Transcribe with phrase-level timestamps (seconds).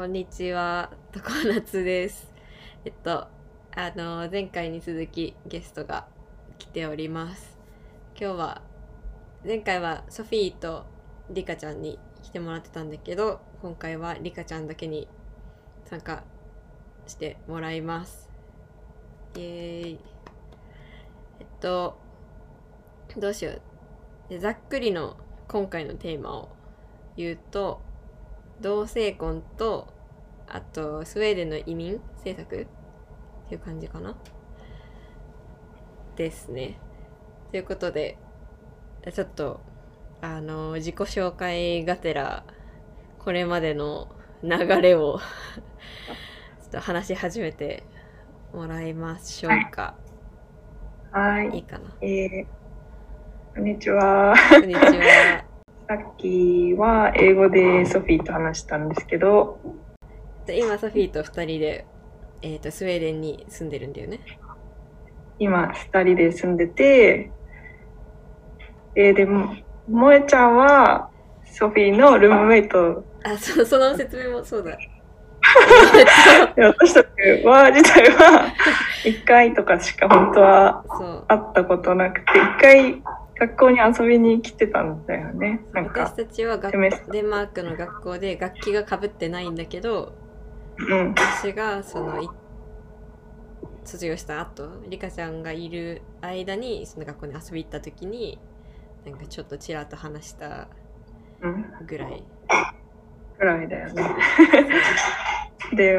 [0.00, 2.32] こんにちは、とこなつです。
[2.86, 3.28] えっと、
[3.76, 6.06] あの、前回に続きゲストが
[6.58, 7.58] 来ております。
[8.18, 8.62] 今日は、
[9.44, 10.86] 前回はソフィーと
[11.28, 15.06] リカちゃんに来てもらってたんだけど、今回はリカちゃんだけに
[15.84, 16.24] 参加
[17.06, 18.30] してもらいます。
[19.36, 20.00] イエーイ。
[21.40, 21.98] えっと、
[23.18, 23.52] どうしよ
[24.30, 24.38] う。
[24.38, 26.48] ざっくりの今回のテーマを
[27.18, 27.82] 言うと、
[28.60, 29.88] 同性婚と
[30.46, 32.66] あとスウェーデンの移民政策っ
[33.48, 34.16] ていう感じかな？
[36.16, 36.78] ですね。
[37.50, 38.18] ということで
[39.12, 39.60] ちょっと
[40.20, 42.44] あの自己紹介がてら
[43.18, 44.08] これまでの
[44.42, 45.18] 流れを
[46.60, 47.84] ちょっと話し始めて
[48.52, 49.94] もらいましょうか。
[51.12, 51.88] はいいいかな？
[52.02, 52.10] い。
[52.10, 54.34] えー、こんにちは。
[54.50, 55.49] こんにちは。
[55.90, 59.58] さっきは英語でソフィーと話したんですけど、
[60.46, 61.84] で今ソフィーと2人で、
[62.42, 64.20] えー、とスウェーデンに住んでるんだよね。
[65.40, 67.32] 今二人で住んでて、
[68.94, 69.56] えー、でも、
[69.88, 71.10] 萌えちゃんは
[71.44, 74.70] ソフィーのルームメイトあそその説明もそうだ。
[76.54, 77.08] で、私たち
[77.44, 78.54] は自体は
[79.04, 80.84] 一回とかしか本当は
[81.26, 83.02] 会ったことなくて、一回
[83.40, 85.64] 学校に遊びに来てたんだよね。
[85.72, 90.12] 私か、たちはデンマークの学校で楽器がかぶってないんだけど
[90.78, 91.14] うん。
[91.14, 92.28] 私がそのい
[93.84, 98.38] 卒業した後リカちゃんがいる間にその学校に遊び行った時に
[99.04, 100.68] なんかちょっとちらっと話した
[101.40, 101.64] うん。
[101.86, 102.22] ぐらい。
[103.38, 104.04] ぐらいだよね。
[105.76, 105.98] で、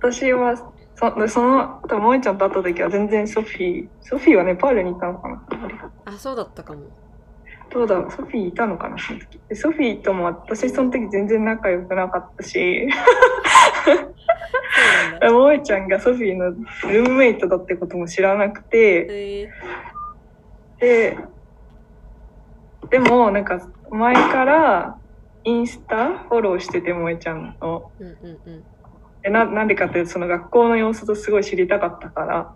[0.00, 0.56] 私は、
[0.94, 5.46] そその、萌えちゃんと会った時は全然ソフィー、ソフィーはネパールにいたのかな
[6.14, 6.80] あそうだったかも。
[7.70, 9.40] どうだろうソフィーいたのかなその時。
[9.48, 12.88] でソフィーとも私その時全然仲良くなかったし、
[13.84, 13.94] そう
[15.12, 15.28] なんだ。
[15.28, 19.50] 萌えちゃんがソフィーのルームメイトだってことも知らなくて、え
[20.80, 21.18] で、
[22.90, 24.98] でもなんか前から
[25.44, 27.90] インスタフォローしてて萌えちゃんの。
[27.98, 28.64] ー、うんうんうん。
[29.22, 32.54] でななんでかっていうとその学校の様子とすごい知りたかったから、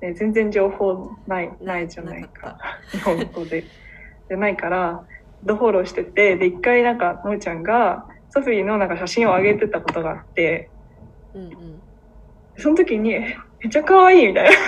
[0.00, 2.58] で全然情報ないないじゃないなかか
[2.90, 3.64] 日本語で。
[4.28, 5.04] でないから
[5.44, 10.68] ドフォローしててで一回なんかのーちゃんがソフィーのなんか写真を上げてたことがあって
[11.34, 11.80] うんうん。
[12.58, 14.50] その時にえ「めっちゃ可愛いみたいな。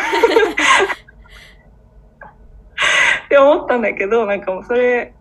[3.27, 5.12] って思ったんだけどなんかもうそれ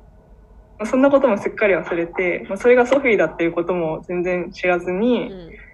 [0.78, 5.32] まあそんなこともすっかり忘れて、まあ、それがソフィーだっていうことも全然知らずに。
[5.32, 5.68] うん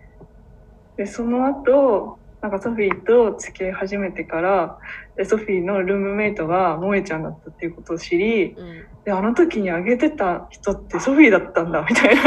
[0.97, 4.77] で、その後、なんかソフィーと付き合い始めてから、
[5.15, 8.85] でソフィーのルームメイトが萌えちゃんだったっていうことを知り、うん。
[9.05, 12.21] で、あの時にあげてた人ってソフィーだったんだ、みたいな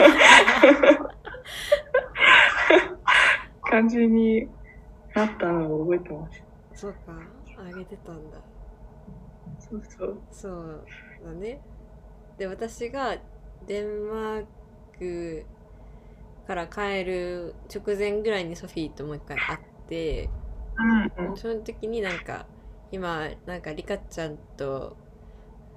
[3.60, 4.48] 感じに
[5.14, 6.42] なったのを覚えてます。
[6.72, 6.98] そうか。
[7.58, 8.38] あげてたんだ。
[9.58, 10.18] そうそう。
[10.30, 10.86] そう
[11.26, 11.60] だね。
[12.38, 13.18] で私が
[13.66, 14.46] デンマー
[14.98, 15.44] ク
[16.46, 19.75] から帰る直前ぐらいにソフィーともう一回会って、
[21.18, 21.36] うんうん。
[21.36, 22.46] その時になんか
[22.90, 24.96] 今なんかリカちゃんと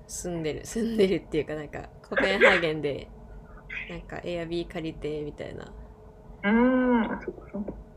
[0.07, 3.07] 住んでる 住んでるっていうかなんかコペンハーゲンで
[3.89, 5.73] なんかエアビー借りてみたいな。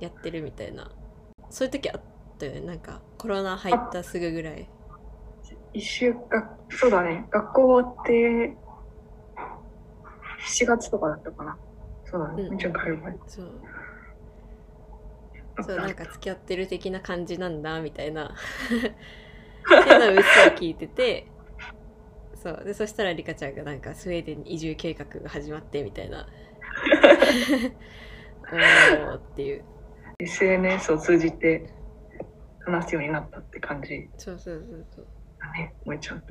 [0.00, 0.90] やってるみたいな
[1.48, 2.00] そういう時あっ
[2.38, 4.68] たよねなんかコロナ入ったすぐぐらい
[5.72, 7.26] 一週間、そうだね。
[7.30, 8.56] 学校終わって、
[10.44, 11.58] 7月とかだったかな。
[12.04, 12.42] そうだね。
[12.44, 13.16] うんみーちゃん帰る前。
[13.26, 13.60] そう
[15.60, 18.34] そう なんか付き合ってる的な感じなんだみたいな。
[18.34, 18.38] っ
[19.84, 21.26] ていうのをうっすら聞いてて
[22.34, 22.62] そう。
[22.64, 26.26] でそしたらリカちゃんがなんかスウェーデンに移住計画が始まってみたいな。
[28.52, 29.64] おーっていう。
[30.18, 31.72] SNS を通じて
[32.64, 34.08] 話すようになったって感じ。
[34.16, 35.06] そうそうそうそう。
[35.40, 36.22] だね、萌えちゃん。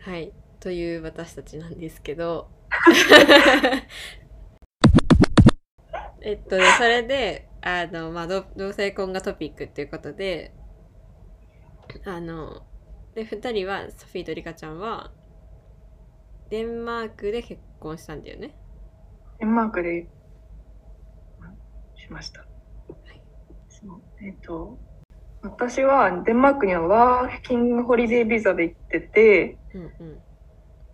[0.00, 0.32] はい。
[0.60, 2.50] という私たちなんですけど。
[6.20, 10.54] えっとそれであの、まあ、同同性婚がトピックっていうことで
[12.04, 12.62] あの
[13.14, 15.12] で2人はソフィーとリカちゃんは
[16.50, 18.56] デンマークで結婚したんだよね
[19.40, 20.08] デンマークで
[21.96, 22.40] しました。
[22.40, 22.44] い
[23.68, 24.78] そうえっ、と、
[25.42, 30.22] 私はデンマークにはワーキングホリデービザで行ってて、うんうん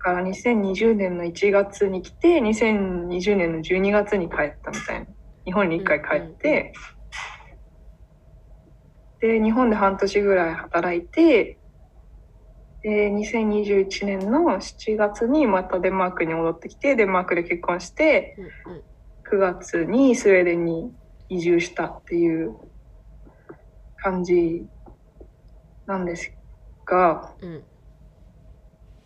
[0.04, 5.06] から2020年の1月に来て、2020年の12月に帰ったみたいな。
[5.44, 6.72] 日本に1回帰って、
[9.20, 11.58] で、日本で半年ぐらい働いて、
[12.82, 18.36] で、2021年の7月にまたデンマークに戻ってきて、デンマークで結婚して、
[18.66, 18.80] うんうん。
[18.80, 18.84] 9
[19.24, 20.92] 9月にスウェーデンに
[21.28, 22.54] 移住したっていう
[23.96, 24.66] 感じ
[25.86, 26.32] なんです
[26.86, 27.64] が、うん。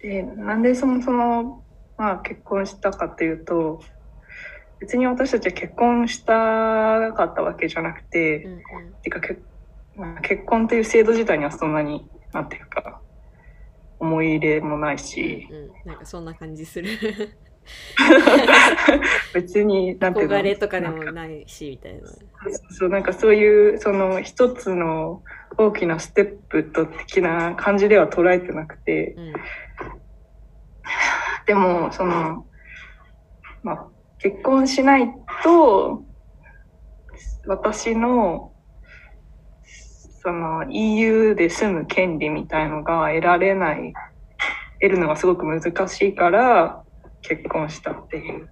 [0.01, 1.65] でなんでそもそも、
[1.97, 3.81] まあ、結婚したかっていうと
[4.81, 8.63] 別に私たちは結婚したかったわけじゃなくて、うんうん。
[9.03, 9.39] てかけ、
[9.97, 13.01] まあ、結婚っていう制度自体にはそんなになんていうか
[13.99, 16.89] 思い入れもないし、うんなんかそんな感じする。
[19.35, 22.09] 別になんていうの憧れとかでもないしみたいな。
[22.09, 22.19] そう
[22.71, 25.23] そうなんかそういうその一つの
[25.59, 29.15] 大きなステップと的な感じでは捉えてなくて。
[29.19, 29.33] うん。
[31.47, 32.47] でもその、
[33.63, 33.89] まあ、
[34.19, 35.13] 結婚しない
[35.43, 36.03] と
[37.47, 38.53] 私の
[40.23, 43.93] その EU で住む権利みたいのが得られない
[44.81, 46.83] 得るのがすごく難しいから
[47.23, 48.49] 結婚したっていう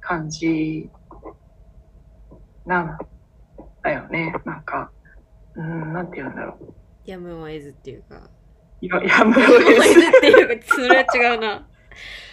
[0.00, 0.90] 感じ
[2.64, 2.98] なん
[3.82, 4.34] だよね。
[4.44, 4.90] なんか
[5.54, 6.74] うんなんて言うんだろう。
[7.04, 8.30] やむを得ずっていうか。
[8.80, 11.68] ややむを得ずっていうかそれは違うな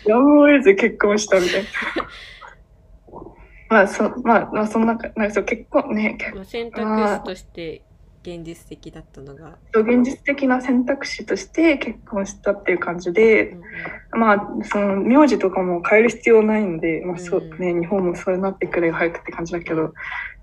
[0.06, 1.70] やむを得ず結婚したみたいな。
[3.70, 7.82] まあ、そ、まあ、まあ、そんなか、なんかそう、結婚ね、結まあ選択肢として
[8.22, 13.62] 現実的だったのが、構現実的な選択肢として結婚したっていう感じでう、んう
[14.18, 14.20] ん。
[14.20, 17.58] まあ、その、名字とかも変える必要ないんで、まあ、そううん。
[17.60, 19.94] ね、日本もそうなってくれば早くって感じだけど、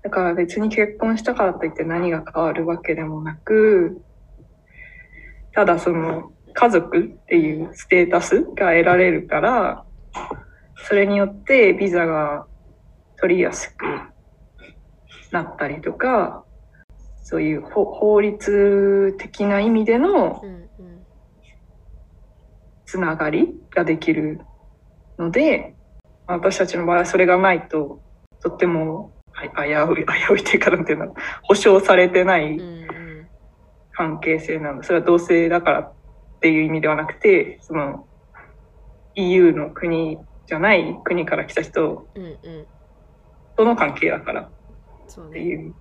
[0.03, 4.01] だから別に結婚したからといって何が変わるわけでもなく、
[5.53, 9.85] ただその、家族っていうステータスが得られるから、
[10.87, 12.45] それによってビザが
[13.19, 13.85] 取りやすく
[15.31, 16.43] なったりとか、
[17.23, 20.43] そういう法法律的な意味での
[22.85, 24.41] つながりができる
[25.17, 25.75] ので、
[26.27, 28.01] 私たちの場合はそれがないと、
[28.41, 31.13] とってもはい危うい、危う いっていうか、なんていうの、
[31.43, 32.59] 保証されてない
[33.91, 34.83] 関係性なの。
[34.83, 35.91] それは同性だから
[36.43, 38.05] っていう意味ではなくて、その
[39.15, 42.37] EU の国じゃない国から来た人うんうん。
[43.55, 44.49] との関係だから
[45.07, 45.31] そうね。
[45.31, 45.73] っていう。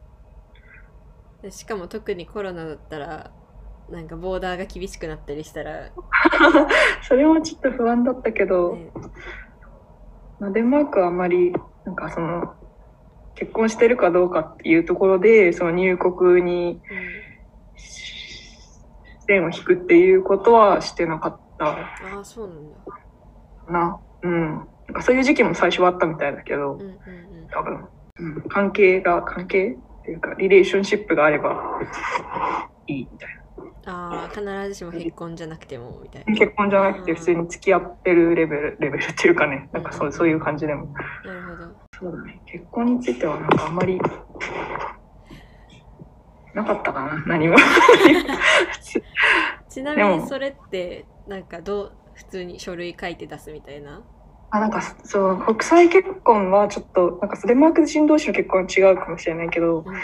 [1.43, 3.33] でしかも特にコロナだったら
[3.91, 5.93] なんかボーダーが厳しくなったりしたら、ね、
[7.03, 8.79] それもちょっと不安だったけど、
[10.39, 11.53] まあ、デンマークはあまり
[11.85, 12.55] なんかその
[13.35, 16.81] 結婚してるかどうかっていうところでその入国に
[19.27, 24.01] 線を引くっていうことはしてなかったうん、ああそうなんだかな。
[24.23, 24.57] うん。
[24.57, 26.97] なんかそういう時期も最初はあったみたいだけどうん、うんうん
[27.55, 27.87] 多分、
[28.19, 31.81] うん、関係が関係っていうかリレーションシップがあれば
[32.87, 33.29] いいみたい
[33.85, 36.39] ああ必ずしも結婚じゃなくてもみたいなな。
[36.39, 40.87] 結婚じゃなくて普通に付き合ってるレベルレベルっていうかね、なんかそうそういう感じでも。
[41.25, 42.41] なるほどそうだね。
[42.47, 44.01] 結婚についてはなんかあんまり
[46.55, 47.57] なかったかな、何も。
[49.69, 54.03] ちなみにそれってなんかどう普通に書類書いて出すみたいな？
[54.51, 60.01] あなんかそう国際結婚はちょっとなんかデンマーク人同士の結婚は違うかもしれないけどうんうん。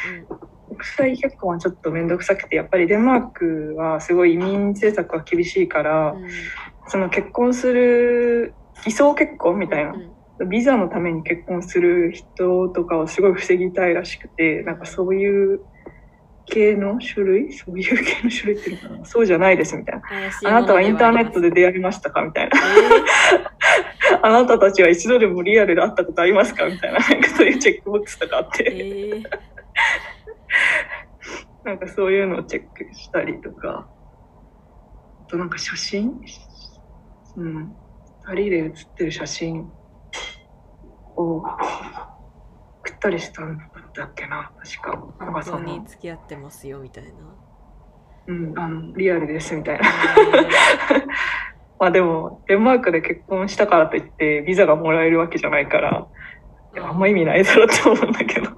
[0.70, 6.28] 国際結婚はちょっと面倒くさくてやっぱりデンマークはすごい移民政策が厳しいから、うん。
[6.86, 8.54] その結婚する
[8.87, 9.92] 偽装結婚みたいな
[10.38, 10.49] う、ん。
[10.49, 15.61] ビザのために結婚する人とかをすごい防ぎたいらしくてなんかそういう
[16.49, 17.52] 系の種類？
[17.52, 20.02] そういう系の種類っていうのかなそうじゃないですみたいな。
[20.50, 22.23] あなたはインターネットでで出会いましたか？
[22.23, 22.57] みたいな。
[22.59, 22.61] え
[24.23, 26.67] あなたたちは一度でもリアルで会ったことありますか？
[26.67, 29.23] みたいな、なんかそういうチェックボックスとかあっー、て、えー、
[31.64, 33.88] なんかそういうのをチェックしたりとか、
[35.26, 36.21] あとなんか写真？
[37.37, 37.73] うん。
[38.26, 39.71] 二人で写ってる写真
[41.17, 41.43] を
[42.88, 43.59] 送ったりしたん
[43.95, 44.97] だっけな、確か。
[45.18, 47.11] 本当に付き合ってますよみたいな。
[48.28, 49.87] うん、あの、リアルですみたいな。
[49.87, 49.90] え
[51.78, 56.07] まあでも、デンマークで結婚したからといって、ビザがもらえるわけじゃないから、
[56.80, 58.50] あんま意味ないだろうって思うんだけど。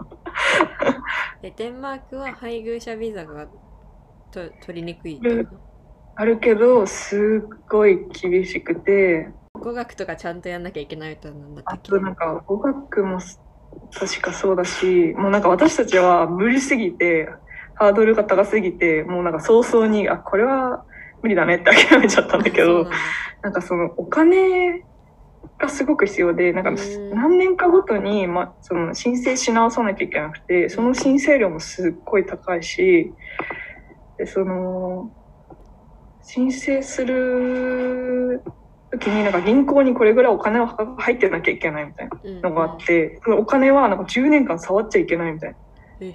[1.42, 3.46] でデンマークは配偶者ビザが
[4.30, 5.20] と取りにくい
[6.16, 13.20] あるけど、すっごい厳しくて、語学とかちゃんとやんなきゃいけない歌なんだったあとなんか語学も
[13.92, 17.28] 確かそうだし、もうなんか私たちは無理すぎて、
[17.74, 20.84] ハードルが高すぎて、もうなんか早々に、あ、これは
[21.22, 22.88] 無理だねって諦めちゃったんだけど
[23.42, 24.84] なん、かそのお金
[25.58, 27.10] がすごく必要で、なんかうん。
[27.10, 33.14] 何年かごとに、ま、その申請し直さなきゃいけなくて、その申請料もすっごい高いし、
[34.18, 35.10] で、その、
[36.22, 38.42] 申請する
[38.90, 45.56] 時になんか銀行にこれぐらいお金を入ってなきゃいけないみたいなのがあって、そのお金はなんか10年間触っちゃいけないみたいな。
[46.00, 46.14] え。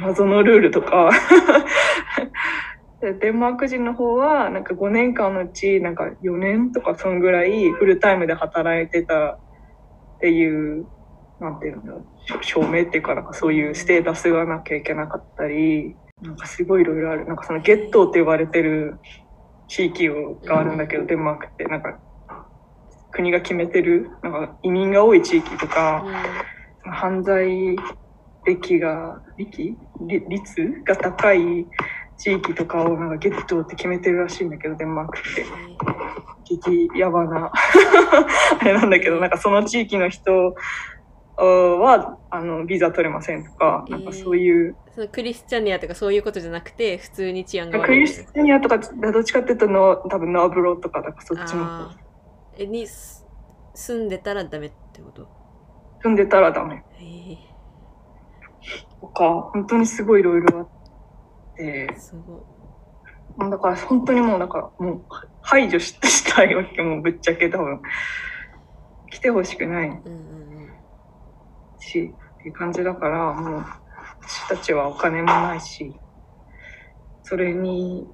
[0.00, 1.10] 謎のルールとか。
[3.00, 9.38] でデンマーク人の方はなんか5年間のうちなんか4年とかそんぐらいフルタイムで働いてたっ
[10.20, 10.86] ていう
[11.38, 11.92] なんていうんだ
[12.40, 17.26] 証明っていうかなんかそういうステータスがなきゃいけなかったりなんかすごいいろいろある。
[17.26, 18.98] なんかそのゲットーって呼ばれてる
[19.68, 21.98] 地域をがあるんだけどデンマークってなんか
[23.10, 26.04] 国が決めてるなんか移民が多い地域とか。
[26.92, 27.76] 犯罪
[28.44, 29.76] 歴が歴？
[30.06, 31.66] り率が高い
[32.18, 35.46] 地域とかをなんかゲットって決めてるらしいんだけどデンマークって。
[36.44, 37.50] 激ヤバな。
[38.60, 40.54] あれなんだけどなんかその地域の人
[41.36, 47.86] はあのビザ取れませんとかなんかそういう、そのクリスチャニアとかそういうことじゃなくて普通に治安が悪い。
[47.86, 52.62] クリスチャニアとかどっちかっていうとの多分ノーブロとかだからそっちのあー。
[52.62, 53.26] えにす
[53.74, 55.26] 住んでたらダメってこと？
[56.02, 56.84] 住んでたらダメ。
[56.98, 57.38] へえ
[59.00, 60.68] とか本当にすごいいろいろあっ
[61.56, 61.92] て。
[61.96, 62.38] すご
[63.46, 63.50] い。
[63.50, 65.04] だから本当にもうだからもう
[65.42, 67.82] 排除し したいわけもうぶっちゃけ多分。
[69.10, 69.88] 来てほしくない。
[69.88, 69.98] うんう
[70.40, 70.43] ん
[71.84, 73.64] しっていう感じだからもう
[74.22, 76.00] 私たちはお金もないし
[77.22, 78.08] それに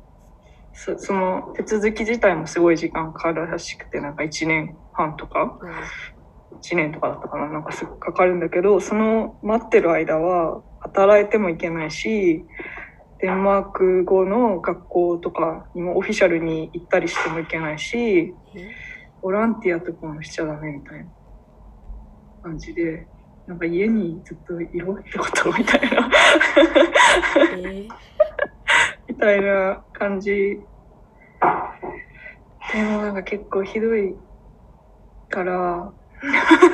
[0.73, 5.71] そその手続き自体もすごい時間かかるらしくてなんか1年半とかうん。
[6.59, 12.47] 1年とかだったかななんかすぐかかるんだけどその待ってる間は働いてもいけないし
[13.21, 18.37] デンマーク語の学校とかにもオフィシャルに行ったりしてもいけないしえ
[19.23, 21.11] ボランティアとかもしちゃダメみたいな
[22.43, 23.09] 感じで
[23.50, 26.09] なんか家にずっといろってことみたいな。
[27.37, 27.88] えー。
[29.09, 30.30] みたいな感じ。
[32.73, 34.14] でもなんか結構ひどい
[35.28, 35.92] から。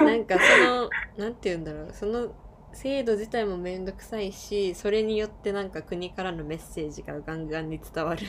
[0.04, 1.88] なんかそのなんて言うんだろう。
[1.95, 2.35] その
[2.75, 8.26] 制度自体もめんどくさいしそれによってなんか国からのメッセージがガンガンに伝わる。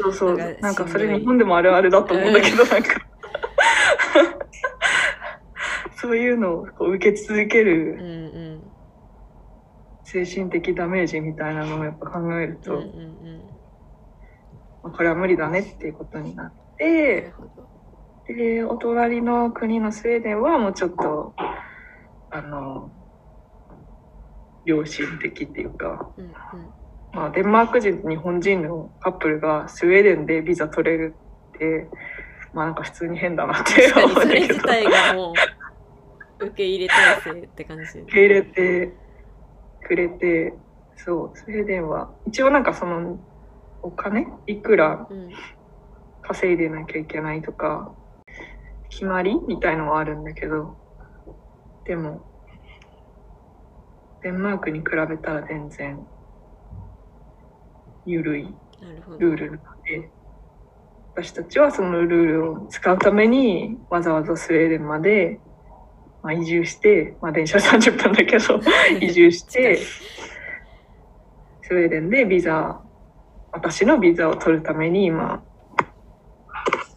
[0.00, 2.94] そうそうなんかなんかそれ日本でもあるあるだと思うんだけど、なんか
[6.00, 8.78] そういうのをこう受け続けうんるうん。
[10.04, 12.82] 精神的ダメージみたいなのをやっぱ考えると、
[14.82, 17.32] これは無理だねっていうことになっなて
[18.26, 21.34] でお隣の国のスウェーデンはもうちょっと
[22.30, 22.90] あの
[24.64, 26.32] 良心的っていうか、うんうん。
[27.12, 31.14] まあ、デンマーク人と日本人のカップルがスウェーデンでビザ取れる
[31.54, 31.88] って
[32.54, 34.32] まあなんか普通に変だなって思うんだけど。
[34.32, 35.57] れ自体がもう
[36.40, 37.98] 受け入れ体制って感じ。
[38.00, 38.92] 受け入れて
[39.86, 40.54] くれて
[40.96, 41.38] そう。
[41.38, 43.18] スウェーデンは一応なんかその
[43.82, 44.26] お金？
[44.46, 45.30] いくらうん
[46.22, 47.94] 稼いでなきゃいけないとか
[48.90, 50.76] 決まりみたいのはあるんだけど
[51.86, 52.20] でも
[54.22, 55.98] デンマークに比べたら全然
[58.04, 58.44] 緩い
[58.82, 59.18] なるほど。
[59.18, 60.10] ルールなので
[61.14, 65.40] 私たちはそのルールを使うためにわざわざスウェーデンまで、
[66.28, 68.60] まあ、移住して、まあ、電車30分だけど
[69.00, 69.78] 移住して
[71.62, 72.82] スウェーデンでビザ
[73.50, 75.42] 私のビザを取るために今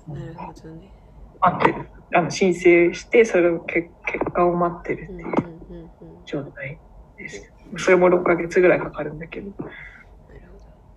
[0.10, 0.92] なるほどね。
[1.40, 1.88] 待ってる。
[2.14, 5.28] あの申請してそれを結結果を待ってるってうんうんいう
[5.70, 5.90] うんうん。
[6.26, 6.78] 状態
[7.18, 7.54] です。
[7.78, 9.54] それも6ヶ月ぐらいかかるんだけど。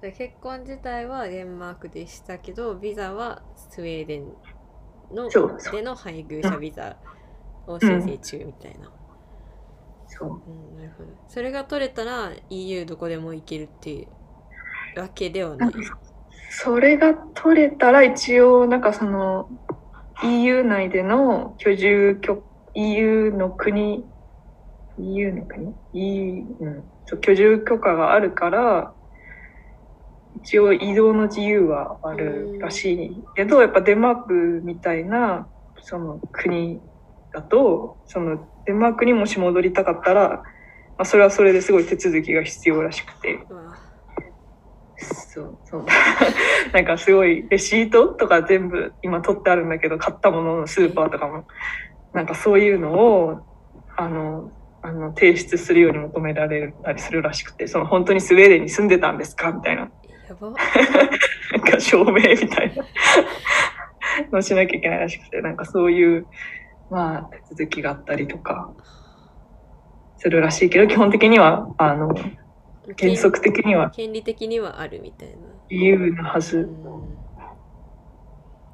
[0.01, 4.25] 結婚自体はデンマークでしたけどビザはスウェーデン
[5.15, 6.99] のでの配偶者ビザ
[7.67, 8.91] を申請中みたいな、
[10.07, 11.11] そううんなるほど。
[11.29, 14.07] それが取れたら EU どこでも行けるってい
[14.97, 15.73] うわけではない。
[16.51, 19.49] それが取れたら一応なんかその
[20.23, 22.45] EU 内での居住許
[22.75, 24.05] EU の国
[24.99, 28.95] EU の国？EU、うん、そう居住許可があるから
[30.43, 35.49] 一応移動の自由はあるらしいけどやっぱデンマークみたいな
[35.83, 36.81] その国
[37.35, 40.43] だとそのデンマークにもし戻りたかったら、ま
[40.99, 43.41] あ、それはそれですごい手続きが必要らしくて。
[44.97, 45.87] そうそう。
[46.73, 51.45] なんかすごいレシートとか全部今取ってあるんだけど買ったもののスーパーとかも。
[52.13, 53.41] なんかそういうのを
[53.97, 59.91] あのあの提出するように求められたりするらしくてその本当にスウェーデンに住んでたんですかみたいな。
[60.29, 60.53] やば。
[61.51, 62.85] なんか証明みたいな。
[64.31, 66.27] のしなきゃいけないらしくてなんかそういう
[66.95, 68.73] まあ手続きがあったりとか
[70.17, 72.15] するらしいけど基本的にはあの
[72.99, 73.91] 原則的には。
[73.91, 75.35] 権利的にはあるみたいな、
[75.71, 76.59] 自由なはず。
[76.59, 77.17] うん、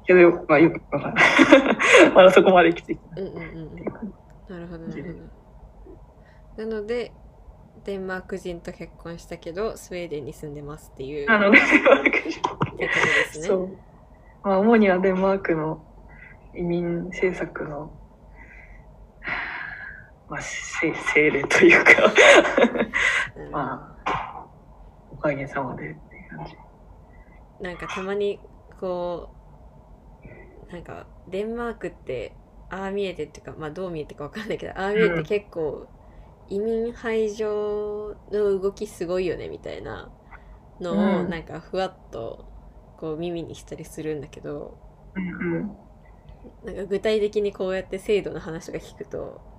[0.05, 1.25] けど、まあよくわかんない。
[2.13, 2.99] まだそこまで来てい。
[3.15, 3.75] うんうんうんうん。
[4.49, 5.03] なるほどなる
[6.57, 6.69] ほど。
[6.69, 7.13] なので
[7.85, 11.67] デンマーク人と結婚したけどスウェーデンに住んでますっていうなので、って
[12.43, 12.89] ことで
[13.31, 13.47] すね。
[13.47, 13.69] そう。
[14.43, 15.81] まあ、主にはデンマークの
[16.53, 17.91] 移民政策の、
[20.31, 21.91] まあ、せ 精霊というか、
[23.35, 24.47] うんまあ、
[25.11, 26.57] おかげさまでっていう感じ。
[27.59, 28.39] なんかたまに
[28.79, 29.29] こ
[30.69, 32.33] うなんかデンマークって
[32.69, 35.85] ああ見えてっていうかまあどう見えてかわかんないけどああ見えて結構
[36.47, 40.09] 移民排除の動きすごいよねみたいな
[40.79, 42.45] のをうんなんかふわっと
[42.97, 44.77] こう耳にしたりするんだけど
[45.13, 45.77] うんうん。
[46.63, 49.50] なんか具体的にこうやって制度の話が聞くと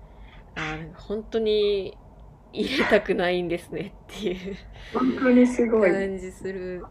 [0.57, 1.97] あ本当に
[2.53, 4.57] 入れたくないんですねっていう
[4.93, 5.91] 本当にすごい。
[5.91, 6.85] 感じする。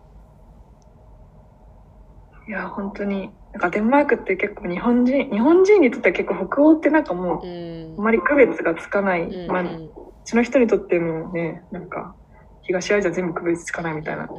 [2.47, 3.29] いや、本当に。
[3.53, 9.47] なんかデンマークって結構日本人、日本人にとっては結構北欧ってなんかもう、うんあまり区別がつかない。
[9.47, 12.15] まあ、うんうんうちの人にとってもね、なんか、
[12.61, 14.29] 東アジア全部区別つかないみたいな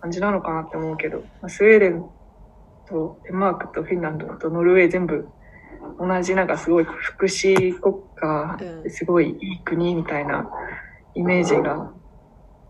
[0.00, 2.04] 感じなのかなって思うけど、まあスウェーデン
[2.88, 5.28] とデンマークとフィンランドとノルウェー全部
[5.98, 10.48] 同じなんかすごい福祉国家ですごいいい国みたいな
[11.14, 11.92] イメージが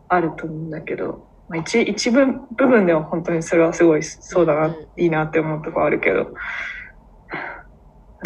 [0.08, 6.32] あると思うんだけど、まあ、一一部部分では本当にそれはすごいそうだな、うんいいなって思うところあるけど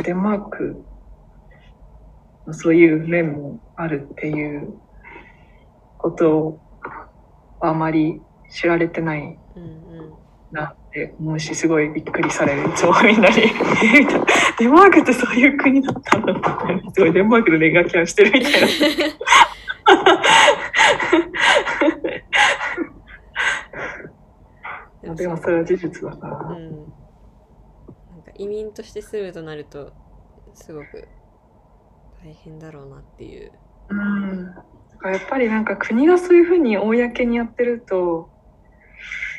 [0.04, 0.84] デンマーク
[2.46, 4.74] のそういう面もあるっていう
[5.98, 6.60] ことを
[7.60, 9.38] あまり知られてない
[10.50, 12.68] なって思うし、すごいびっくりされる。
[12.68, 13.36] いつもみんなに。
[14.58, 16.90] デンマークってそういう国だったんだみたいな。
[16.92, 18.68] すごいデンマークの年賀キャンしてるみたいな。
[25.14, 26.36] でもそれは事実だから。
[26.56, 26.80] うん、なん
[28.24, 29.92] か移民として住むとなると
[30.54, 31.06] すごく
[32.24, 33.52] 大変だろうなっていう。
[33.90, 34.46] うん。
[34.46, 34.52] だ
[34.98, 38.28] からやっぱりなんか国がそういうふうに公にやってると、
[38.98, 39.29] 普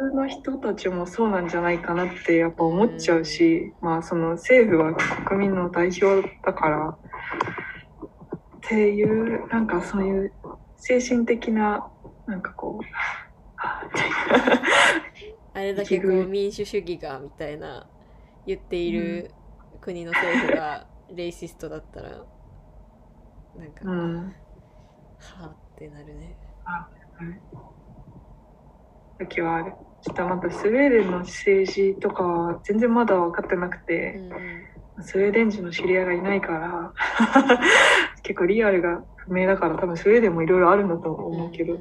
[0.00, 4.94] 通の人たちもそうなんじゃないかなってやっぱ思っちゃうし、まあその政府は
[5.26, 6.96] 国民の代表だから、っ
[8.66, 10.32] ていう、なんかそういう
[10.78, 11.90] 精神的な、
[12.26, 12.84] なんかこう、
[15.52, 17.86] あれだけこう民主主義がみたいな
[18.46, 19.34] 言っている
[19.82, 24.16] 国の政府がレイシストだったらなんか、うん。
[24.16, 24.32] は
[25.42, 26.38] あってなるね。
[29.18, 29.74] 時はある。
[30.02, 34.70] ちょっとまだスウェーデンの政治とかは全然まだ分かってなくうて、んうん
[35.02, 36.92] スウェーデン人の知り合いがいないから、
[38.22, 41.78] 結構リアルが不明だから多分スウェーデンもいろいろあるんだと思うけど、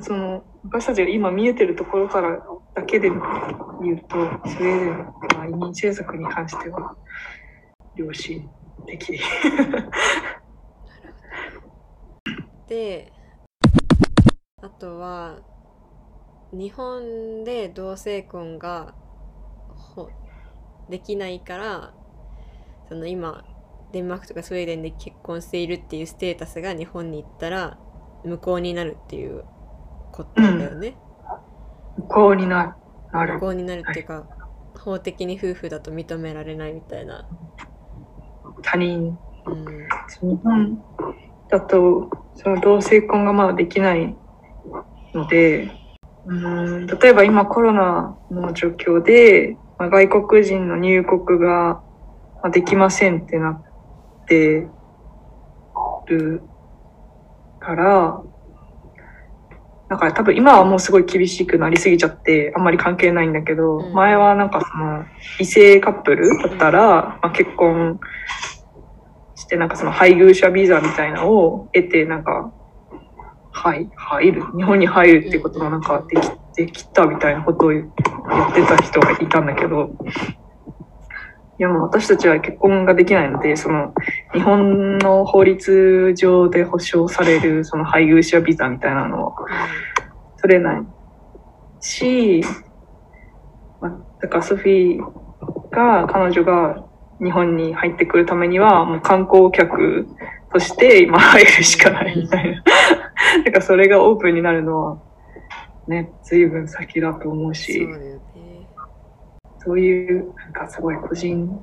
[0.00, 2.42] その私たちが今見えてるところから
[2.74, 3.20] だけで言う
[4.08, 4.16] と、
[4.48, 6.96] スウェーデンは移民政策に関しては
[7.94, 8.48] 良心
[8.86, 9.20] 的。
[12.68, 13.12] で
[14.62, 15.36] あとは
[16.52, 18.94] 日本で同性婚が
[19.68, 20.10] ほ
[20.88, 21.94] できないから
[22.88, 23.44] その今
[23.92, 27.78] デンマークとかスウェーデンで結婚しているっていうステータスが日本に行ったら
[28.24, 29.44] 無効になるっていう
[30.12, 30.96] ことだよね。
[31.96, 33.34] 無効になる。
[33.34, 33.40] 無。
[33.40, 34.26] 効になるっていうか、
[34.78, 37.28] 法的に夫婦だと認められないみたいな。
[38.62, 39.66] 他人うん
[40.20, 40.82] 日本
[41.48, 44.16] だとその同性婚がまだできない
[45.14, 45.70] ので
[46.26, 51.82] うーん例えば今コロナの状況で、まあ、外国人の入国が
[52.42, 54.68] まあできませんってなって
[56.06, 56.42] る
[57.60, 58.22] から
[59.92, 63.92] だから多分今はもうすごい厳しくなりすぎちゃってあんまり関係ないんだけど、うん。
[63.92, 65.04] 前はなんかその
[65.38, 68.00] 異性カップルだったら、まあ、結婚
[69.34, 72.54] してなんかその配偶者ビザみたいなのを得てなんか
[73.62, 79.94] はい入る日本に入るってことがなんかできできたみたいなことを言ってた人がいたんだけど
[81.60, 83.94] いやもう私たちは結婚ができないのでその
[84.34, 89.34] 日本の法律上で保障されるその配偶者ビザみたいなのを
[90.40, 90.82] 取れない
[91.78, 92.42] し、
[93.80, 96.84] まあ、だからソフィーが彼女が
[97.22, 100.08] 日本に入ってくるためにはもう観光客
[100.52, 102.64] として今入るしかないみたいな。
[103.44, 104.98] だからそれがオープンになるのは
[105.86, 108.20] ね、随分先だと思うそうし、だよね。
[109.58, 111.60] そういうなんかすごい個人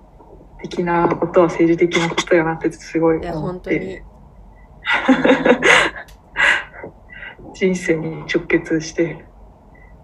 [0.61, 4.03] 的なことは政治的なことやなってすごいいや、思っ本当にて。
[7.53, 9.23] 人生に直結して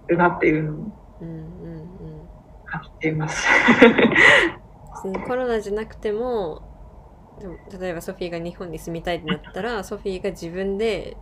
[0.08, 0.76] るなっていうのを
[1.22, 1.46] うんうんうん
[2.66, 3.48] 感じています。
[5.28, 6.64] コロナじゃなくても
[7.40, 11.16] でも例えばソフィーが日本に住みたいってなったらソフィーが自分で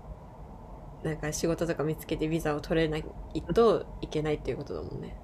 [1.04, 3.04] なんか仕事とか見つけてビザを取れない
[3.54, 5.18] といけないっていうことだもんね。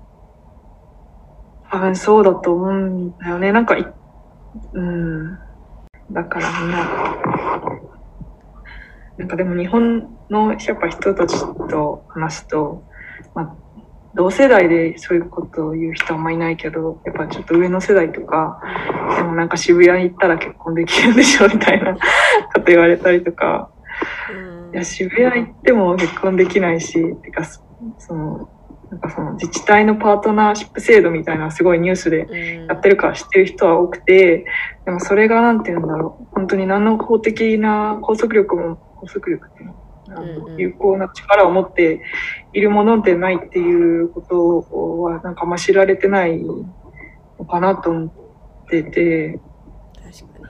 [1.72, 3.52] 多分そうだと思うんだよね。
[3.52, 3.86] なんかい、
[4.74, 5.38] うん。
[6.12, 6.78] だからみんな、
[9.20, 11.39] なんかでも日本のやっぱ人たち
[11.70, 12.84] と話すと、
[13.36, 13.56] まあ、
[14.15, 18.60] 同世代でそういうことを言う人はあんまいないけど、やっぱちょっと上の世代とか、
[19.18, 22.00] でもなんか渋谷に行ったら結婚できるんでしょみたいなこ
[22.56, 23.72] と言われたりとか、
[24.34, 27.62] うんいや、渋谷行っても結婚できないし、てか、そ
[27.97, 28.49] その、
[28.91, 32.65] なんかその自治体のパートナーシップ制度みたいなのすごいニュースでうん。
[32.67, 34.45] やってるから知ってる人は多くて、
[34.86, 36.25] でもそれがなんて言うんだろう。
[36.34, 39.89] 本当に何の法的な拘束力も、拘束力っていうの
[40.58, 42.01] 有効な力を持って
[42.53, 48.12] いるものでないっていうことはなんかあんま知られてないのかなと思っ
[48.69, 49.39] てて、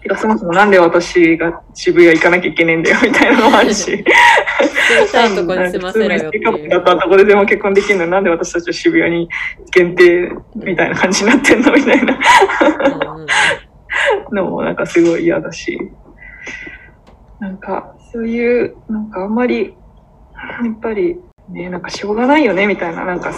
[0.02, 3.86] てかそもそもなんで私が渋谷行かなきゃいけないんだよみたいなのもあるし。
[3.86, 6.32] 住みたいとこに住ませろよ
[6.70, 9.30] だったらどこででも結婚できるのになんで私たちは渋谷に
[9.72, 12.20] 限定みたいな感じになってんのみたいな
[14.32, 15.78] のもなんかすごい嫌だし。
[17.40, 23.32] なんかそういう、なんかあんまり、やっぱりね、なんかしょうがないよねみたいな、なんか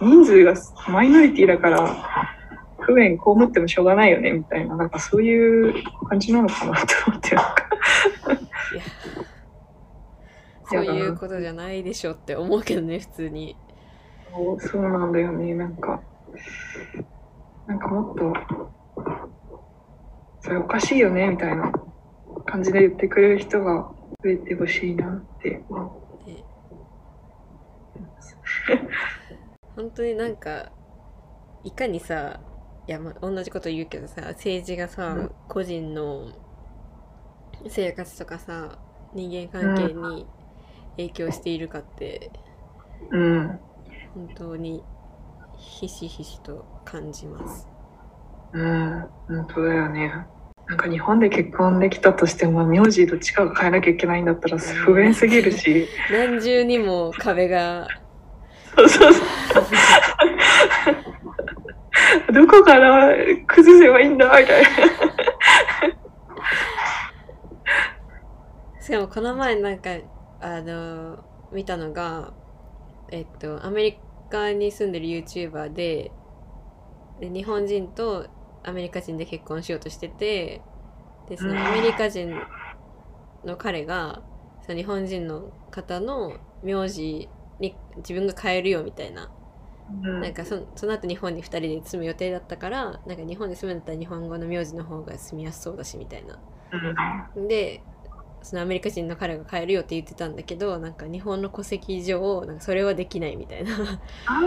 [0.00, 0.54] 人数が
[0.88, 1.96] マイノリティだから
[2.86, 7.68] 不便被ってもしょうがないよねみたいな、なんかそういう感じなのかなと思って、なんか。
[10.66, 13.56] そういうことじゃないでしょって思うけどね普通に。
[14.32, 16.00] そうそうなんだよね、なんか、
[17.66, 18.32] なんかもっと、
[20.40, 21.72] それおかしいよねみたいな。
[22.44, 23.90] 感じで言ってくれる人が
[24.22, 26.44] 増えてほしいなって思ね。
[29.76, 30.70] 本当になんか
[31.64, 32.40] いかにさ
[32.86, 36.32] いや、まあ、同じこと言うけどさ政治がさ、うん個人の
[37.68, 38.78] 生活とかさ
[39.14, 40.26] 人間関係に
[40.96, 42.30] 影響しているかって、
[43.10, 43.18] う。
[43.18, 43.60] うん。
[44.14, 44.82] 本当に
[45.56, 47.68] ひしひしと感じます。
[48.52, 49.08] うん。
[49.28, 50.26] 本当だよね。
[50.66, 55.88] なんか日本で結婚できたとしても、名字どっちかが変えなきゃいけないんだったら不便すぎるし。
[56.10, 57.86] 何重にも壁が
[58.76, 59.24] そうそうそう。
[62.32, 63.14] どこから
[63.46, 64.68] 崩せばいいんだみたいな。
[68.80, 69.90] しかもこの前なんか
[70.40, 72.32] あの見たのが
[73.10, 73.98] えっとアメリ
[74.30, 76.12] カに住んでる YouTuber で
[77.20, 78.26] で日本人と
[78.62, 80.60] アメリカ人で結婚しようとしてて
[81.28, 82.34] でそのアメリカ人
[83.44, 84.22] の彼が
[84.62, 87.28] その日本人の方の名字
[87.60, 89.30] に自分が変えるよみたいな
[89.90, 90.20] うん。
[90.20, 96.38] なんかそその後日本に2人で住む予定だったからなんか日本に住むんだったら日本語の名字の方が住みやすそうだしみたいな。
[97.48, 97.82] で
[98.42, 103.70] そのアメリカ人の彼が変えるよって言ってたんだけどなんか日本の戸籍上なんかそれはできないみたいな。
[104.26, 104.40] あ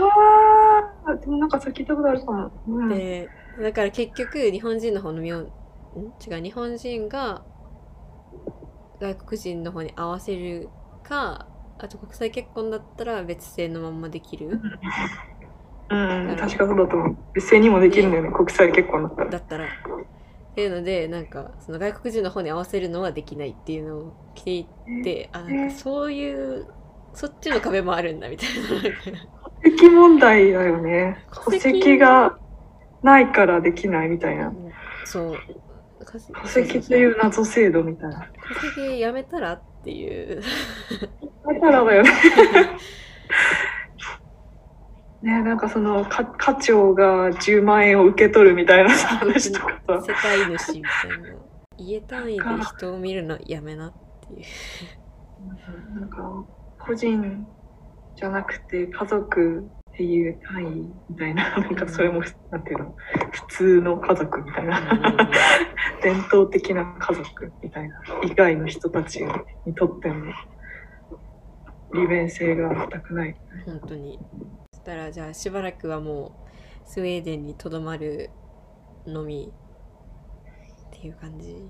[1.06, 2.50] あ、でもなんかさ聞いたことあるかも。
[2.68, 3.28] うん、で
[3.60, 5.46] だから結局日本人の方の名ん？
[6.26, 7.42] 違う日本人が
[9.00, 10.68] 外国人の方に合わせる
[11.02, 11.48] か
[11.78, 14.60] あと国際結婚だったら別姓のまんまできる？
[15.90, 17.16] うん、確かそうだと思う。
[17.34, 19.30] 別姓にもできるんだよね、国際結婚だったら。
[19.30, 19.64] だったら。
[19.64, 19.68] っ
[20.54, 24.66] ていうのでなんかその外国人の方に合わせるのはできないっていうのを聞い
[25.04, 26.66] てあなんかそういう
[27.14, 29.24] そっちの壁もあるんだみたいな。
[29.62, 31.24] 戸籍問題だよね。
[31.32, 32.38] 戸戸籍籍が
[33.02, 34.52] ないからできないみたいな。
[35.04, 35.38] そう
[36.42, 38.28] 戸籍という謎制度みたいな。
[38.60, 39.62] 戸籍やめたら？
[39.80, 40.42] っていう
[41.46, 42.10] だからだよね。
[45.22, 50.02] ねなんかそのか課長が10万円を受け取るみたいな話とかさ。
[50.06, 51.38] 世帯主みたいな
[51.76, 52.44] 家単位で
[52.76, 53.92] 人を見るのやめなっ
[54.28, 54.42] てい
[55.96, 56.44] うなんか
[56.78, 57.46] 個人
[58.16, 62.94] じゃなくて家族っていう単位みたいな、なんかそれも、なんていうの、
[63.32, 65.28] 普通の家族みたいな、
[66.00, 69.24] 伝統的な家族みたいな、以外の人たち
[69.66, 70.32] にとっても
[71.94, 73.36] 利便性が全くない。
[73.66, 74.20] 本当に。
[74.72, 78.30] そしたらじゃあしばらくはもうスウェーデンにとどまる
[79.04, 79.52] のみ
[80.86, 81.68] っていう感じ？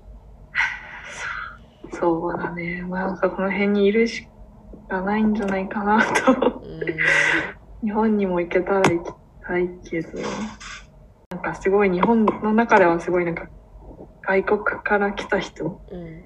[1.99, 2.85] そうだね。
[2.87, 4.27] まあなんかこの辺にいるし
[4.87, 6.61] かないんじゃないかなと。
[7.83, 9.11] 日本にも行けたら行き
[9.45, 10.19] たいけど、
[11.29, 13.47] なんかすごい日本の中ではすごいなんか
[14.27, 16.25] 外国から来た人、うん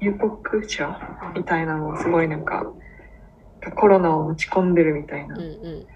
[0.00, 0.96] 入国者
[1.34, 2.64] みたいなのをすごいなんか
[3.74, 5.34] コロナを持ち込んでるみたいな。
[5.34, 5.86] うんうん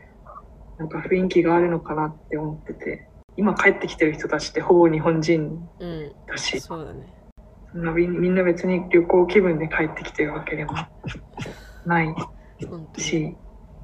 [0.79, 7.07] なんか雰囲気があるのかなって思ってて、今帰ってきてる人たちってほぼ日本人うんだし、そうだね
[7.71, 10.73] そんなみんな別に旅行気分で帰ってきてるわけでも
[11.87, 12.15] ない
[12.99, 13.37] し、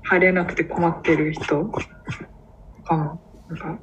[0.02, 1.70] 入れなくて困ってる人と
[2.84, 3.78] かも、なんか、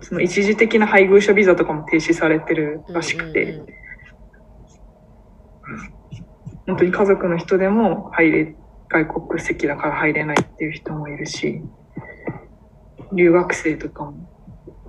[0.00, 3.66] その一時的な配偶者ビザとかも停止されてるらしくて、うんうんうん。
[6.66, 8.54] 本当に家族の人でも入れ、
[8.88, 11.62] 外国籍だから入れないっていう人もいるし、
[13.12, 14.28] 留学生とかも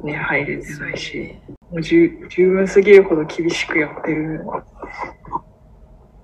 [0.03, 1.35] ね、入れてないし、
[1.69, 4.45] もう十十分すぎるほど厳しくやってる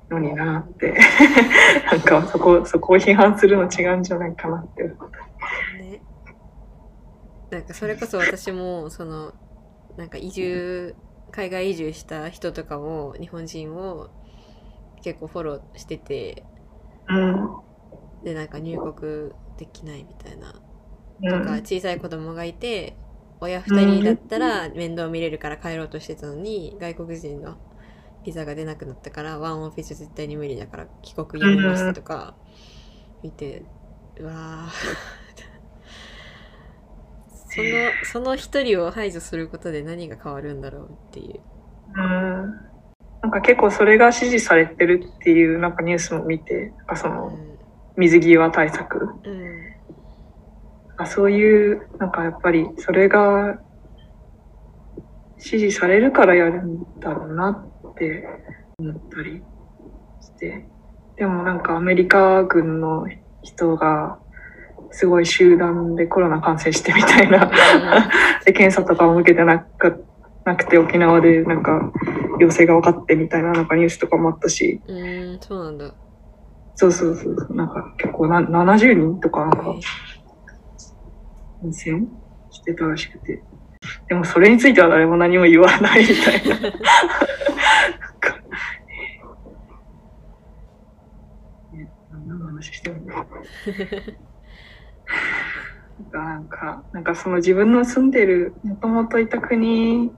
[0.10, 0.98] のになって、
[1.92, 4.84] なんかそこ、そこを批判するの違うんじゃないかなって。
[4.84, 5.84] 思った。
[5.84, 6.02] ね。
[7.50, 9.34] なんかそれこそ私もその
[9.98, 10.96] なんか移住
[11.32, 14.10] 海外移住した人とかも日本人を
[15.02, 16.44] 結構フォローしてて
[17.08, 17.58] うん。
[18.24, 20.54] でなんか入国できないみたいな。
[21.22, 21.44] うん。
[21.44, 22.98] とか小さい子供がいて
[23.40, 27.58] 親2人だったら面倒見れるから帰ろうとしてたのに外国人の
[28.26, 32.36] ビザが出なくなったからワンオフィス絶対に無理だから帰国やめましたとか
[33.24, 33.66] 見て
[34.18, 35.06] うわー。
[37.28, 41.44] そのその一人を排除することで何が変わるんだろうっていう。
[41.88, 42.52] うん。
[43.22, 47.60] なんか結構それが支持されてるっていうなんかニュースも見て、そのうん。
[47.98, 49.10] 水際対策。
[49.24, 49.76] うん。
[50.98, 53.60] あそういう、なんかやっぱりそれが
[55.38, 58.28] 支持されるからやるんだろうなって
[58.78, 59.42] 思ったり
[60.22, 60.68] して。
[61.18, 63.06] でもなんかアメリカ軍の
[63.42, 64.20] 人が
[64.92, 67.52] すごい集団でコロナ感染してみたいな
[68.46, 70.06] で検査とかも受けてなく
[70.46, 71.92] なくて沖縄でなんか
[72.40, 75.94] 陽性が分かってみたいななんかニュースとかもあったし、うんうんそうなんだ。
[76.76, 79.58] そうそうそうそう、なんか結構な70人とかなんか
[81.62, 82.08] 感染
[82.52, 83.44] してたらしくて。
[84.08, 86.60] でもそれについては誰も何も言わないみたいな。
[86.60, 86.80] なんか
[92.12, 93.26] 何の話してるんだ
[96.12, 100.12] なんか、なんかその自分の住んでる、もともといた国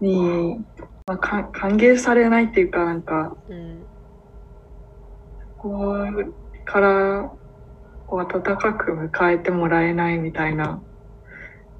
[0.00, 0.58] に、
[1.06, 3.86] まあ、か歓迎されないっていうか、なんか、うん
[5.60, 7.30] こうから
[8.06, 10.82] こう温かく迎えてもらえないみたいな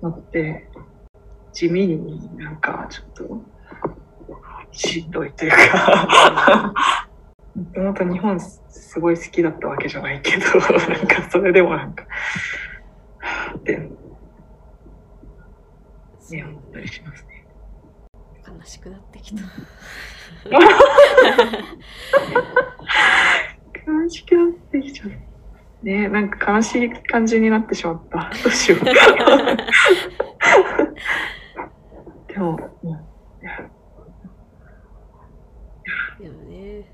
[0.02, 0.69] のって
[1.52, 3.42] 地味になんかちょっと
[4.72, 6.72] しんどいというか
[7.54, 10.52] もともと日本すごい好きだったわけじゃないけどな
[11.02, 12.04] んかそれでもなんか
[13.18, 13.76] はぁって
[16.30, 17.44] ね思ったりしますね。
[18.46, 19.42] 悲しくなってきた
[23.90, 25.10] 悲しくなってきちゃう。
[25.82, 28.30] ねなんか悲しい感じになってしまった。
[28.44, 28.80] どうしよう。
[32.40, 32.56] でも、
[36.18, 36.90] うでもね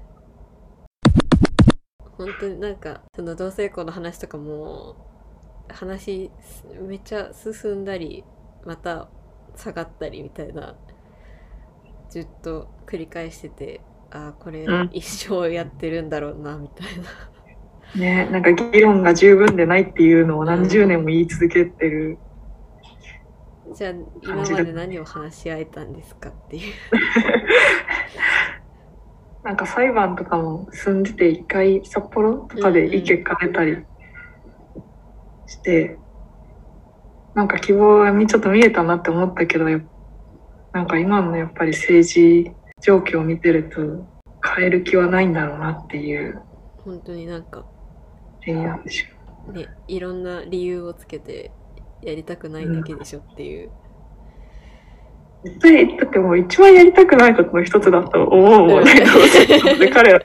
[2.19, 4.97] 本当になんかその同性婚の話とかも
[5.69, 6.33] 話
[6.89, 8.25] めっちゃ進んだり
[8.65, 9.09] また
[9.55, 10.75] 下がったりみたいな
[12.11, 13.81] ずっと繰り返してて
[14.11, 14.91] あーこれうん。
[14.93, 16.89] 一生やってるんだろうなみたい
[17.95, 22.19] な、ねなんか議論が十分でないっていうのを何十年も言い続けてる。
[23.75, 26.73] じゃあ今まで何を話し合えたんですかっていう。
[29.43, 33.85] なんか裁判とかも住んでて一回札幌とかで意見かけたり
[35.47, 35.99] して、
[37.35, 39.67] なんか希望がちょっと見えたなって思ったけど、
[40.73, 44.07] なんか今のやっぱり政治状況を見てると
[44.57, 46.41] 変える気はないんだろうなっていう。
[46.79, 47.65] 本当になんか
[48.41, 51.51] 点なんでしょねいろんな理由をつけて
[52.07, 55.49] やりたくないだけでしょっていう、う。
[55.49, 58.95] 絶対、だってもう一番やりたくないことの一つだと思うもんね。
[59.79, 60.21] で 彼ら。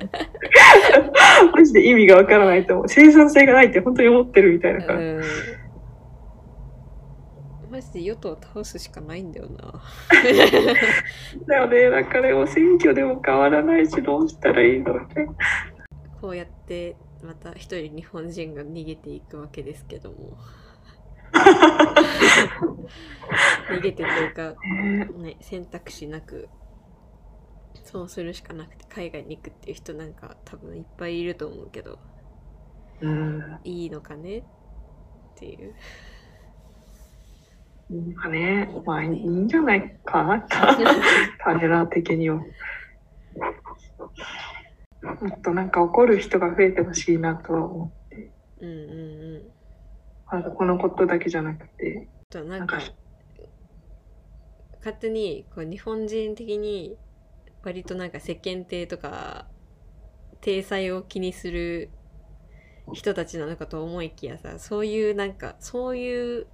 [1.53, 2.87] マジで意味がわからないと思う。
[2.87, 4.99] 生産性がないって本当に思ってるみたいなから。
[4.99, 5.21] うん
[7.71, 9.81] マジで与党を倒すしかないんだよな。
[11.47, 11.89] だよね。
[11.89, 15.33] だからもう選挙でも変わらないし、どうしたらいいのみたいな。
[16.19, 20.37] こうやってまた一人日本人が逃げていくわけですけども。
[23.69, 24.55] 逃げてというか、
[25.17, 26.49] ね、選択肢なく
[27.83, 31.99] そうするしかなくて海外に行くっていう人なんか多分いっぱいいると思うけど
[33.01, 33.59] うん。
[33.63, 34.37] いいのかね？
[34.37, 34.43] っ
[35.35, 35.73] ていう。
[37.89, 40.23] なんかね、まあいいんじゃないか？
[40.23, 40.47] な、
[41.39, 42.37] 彼ら的には。
[42.37, 42.43] も
[45.35, 47.91] っとなんか怒る人が増えてほしいなとは思
[48.61, 48.65] う。
[48.65, 49.51] うんうんうん。
[50.31, 52.93] なんかこのことだけじゃなくて、となんかなんか
[54.79, 56.97] 勝手にこう日本人的に
[57.63, 59.45] 割となんか世間体とか
[60.41, 61.91] 体裁を気にする
[62.93, 66.47] 人たちなのかと思いきやさそういうなんかそういう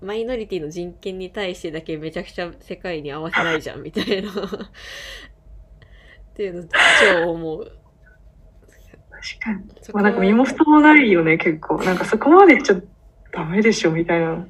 [0.00, 4.34] マイノリティの人権に対してだけめちゃくちゃ世界に合わせないじゃんみたいな っ
[6.34, 6.68] ていうの
[7.24, 7.72] 超思う。
[9.10, 9.64] 確かに。
[9.82, 11.82] そまあなんか身も蓋もないよね、結構。
[11.82, 12.80] なんかそこまで言っちゃ
[13.38, 14.48] ダメでしょ、みたいなの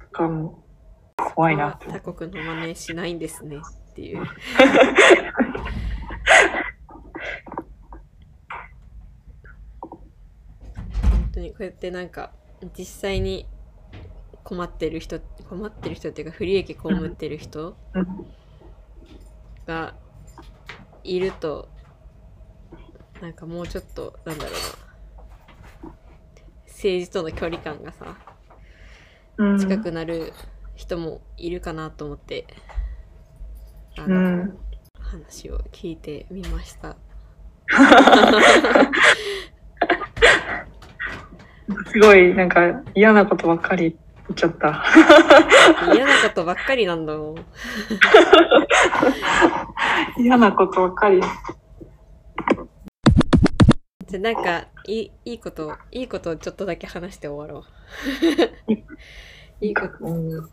[0.00, 0.62] とかも
[1.16, 1.86] 怖いなって。
[1.86, 4.18] 他国の真似しないんですねっていう。
[11.02, 12.32] 本当にこうやってなんか
[12.76, 13.46] 実際に
[14.44, 18.26] 困ってる人困ってる人っていうか不利益被ってる人うん
[19.66, 19.94] が
[21.04, 21.68] いると
[23.22, 24.89] なんかもうちょっとなんだろうな
[26.80, 28.16] 政治との距離感がさ
[29.36, 30.32] うん近くなる
[30.74, 32.46] 人もいるかなと思って、
[33.98, 34.58] あうの、ん。
[34.98, 36.96] 話を聞いてみました。
[41.92, 43.94] すごい、なんか嫌なことばっかり
[44.28, 44.82] 言っちゃった。
[45.94, 47.34] 嫌なことばっかりなんだもん。
[50.16, 51.20] 嫌なことばっかり。
[54.10, 58.74] じゃあなんかいいいいこといいことをちょっとだけ話して終わろう。
[59.64, 60.50] いいことうん、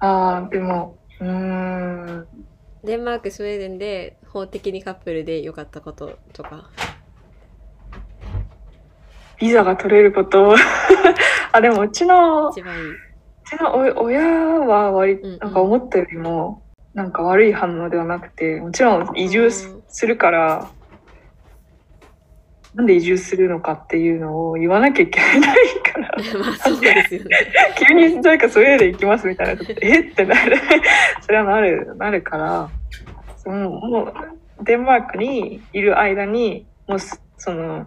[0.00, 2.28] ああ、でも、うーん。
[2.82, 6.70] デンマークスウェーデンで法的にカップルで良かったこととか。
[9.38, 10.56] ビザが取れること。
[11.52, 12.84] あ、でもうちの、う一番いい。
[13.46, 19.52] ちのお親は割うんうんなんか思ったよりも、なんか悪い反応ではなくて、もちろん移住
[19.86, 20.68] するから、
[22.74, 27.36] なんで移住するのかっていうのを言わなきゃいけないから、 まあそうですよね。
[27.78, 30.00] 急になんかスウェーデン行きますみたいなこと、え？
[30.00, 30.56] ってなる。
[31.22, 32.68] それはなる、なるから、
[33.36, 37.86] その、もう、デンマークにいる間に、もうす、その、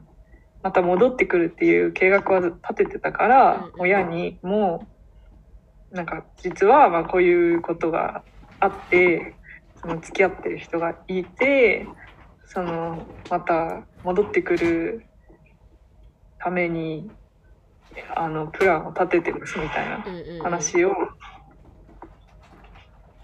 [0.63, 4.87] また戻ってくるっていう計画は立ててたから、親にも、
[5.91, 8.23] なんか、実は、まあ、こういうことが
[8.59, 9.35] あって、
[9.81, 11.85] その、付き合ってる人がいて、
[12.45, 15.05] その、また戻ってくる
[16.39, 17.11] ために、
[18.15, 20.05] あの、プランを立ててますみたいな
[20.43, 20.91] 話を、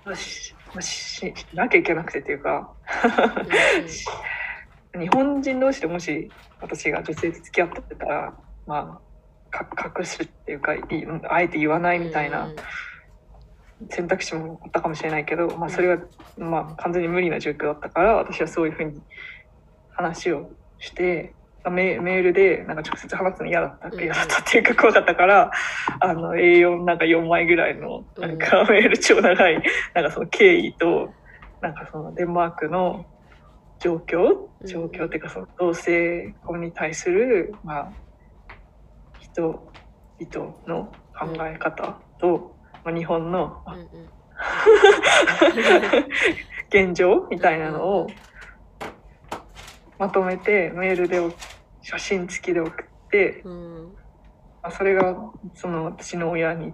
[0.06, 2.74] まあしまあししなきゃいけなくてっていうか、
[4.94, 6.30] うん 日本人同士でもし
[6.62, 8.34] 私が女性と付き合ってたら、
[8.68, 9.02] ま
[9.50, 10.82] あ、か隠すっていうかい
[11.30, 12.50] あえて言わないみたいな
[13.90, 16.04] 選択肢もあったかもしれないけど、まあ、それが、
[16.38, 19.02] まあ、完全に無理な状況だったから私はそういうふうに
[19.94, 20.52] 話を
[20.84, 21.34] して
[21.72, 24.00] メメールでなんか直接話すの嫌だったうん。
[24.00, 25.52] 嫌だったっていうか怖かったから
[26.02, 31.14] あの A4 なんか4枚ぐらいのなんかメール超長いなんかその経緯と
[31.62, 33.06] なんかそのデンマークの
[33.80, 34.50] 状況？
[34.62, 34.68] うん。
[34.68, 37.94] 状況っていうかその同性婚に対するまあ
[39.20, 43.64] 人々の考え方と、まあ、日本の
[46.70, 48.08] 現状みたいなのを
[50.04, 51.22] まとめてメールで
[51.82, 52.74] 写真付きで送っ
[53.10, 53.94] て、うん。
[54.62, 55.16] まあ、それが
[55.56, 56.74] その私の親に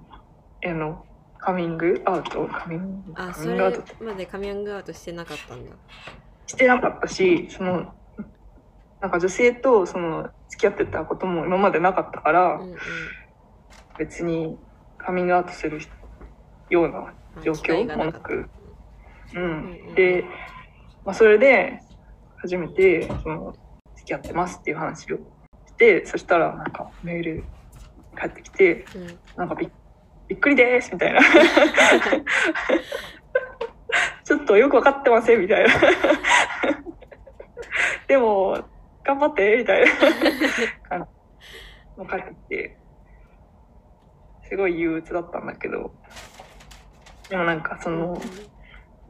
[0.61, 1.05] への
[1.37, 3.55] カミングアウトカミングカあそれ
[4.01, 5.75] までカミングアウトしてなかったんだ。
[6.47, 7.93] してなかったしその
[8.99, 12.77] なんか女性とその付き合ってたことも今までなかったから、うんうん。
[13.99, 14.57] 別に
[14.97, 15.79] カミングアウトする
[16.71, 17.13] ような
[17.43, 18.49] 状況もなく、
[19.35, 20.25] ううんん、で、
[21.05, 21.79] まあ、それで
[22.41, 23.55] 初めてその
[23.95, 25.21] 付き合ってますっていう話をし
[25.77, 27.43] てそしたらなんかメール
[28.15, 29.19] 返ってきてうん。
[29.37, 29.69] なんかび
[30.27, 31.21] びっくりですみたいな。
[34.23, 35.73] ちょっとよくわかってませんみたいな。
[38.07, 38.63] でも
[39.03, 39.85] 頑張ってみたい
[40.89, 41.07] な。
[41.97, 42.77] も 返ってきて。
[44.43, 45.91] すごい憂鬱だったんだけど。
[47.29, 48.21] でもなんかその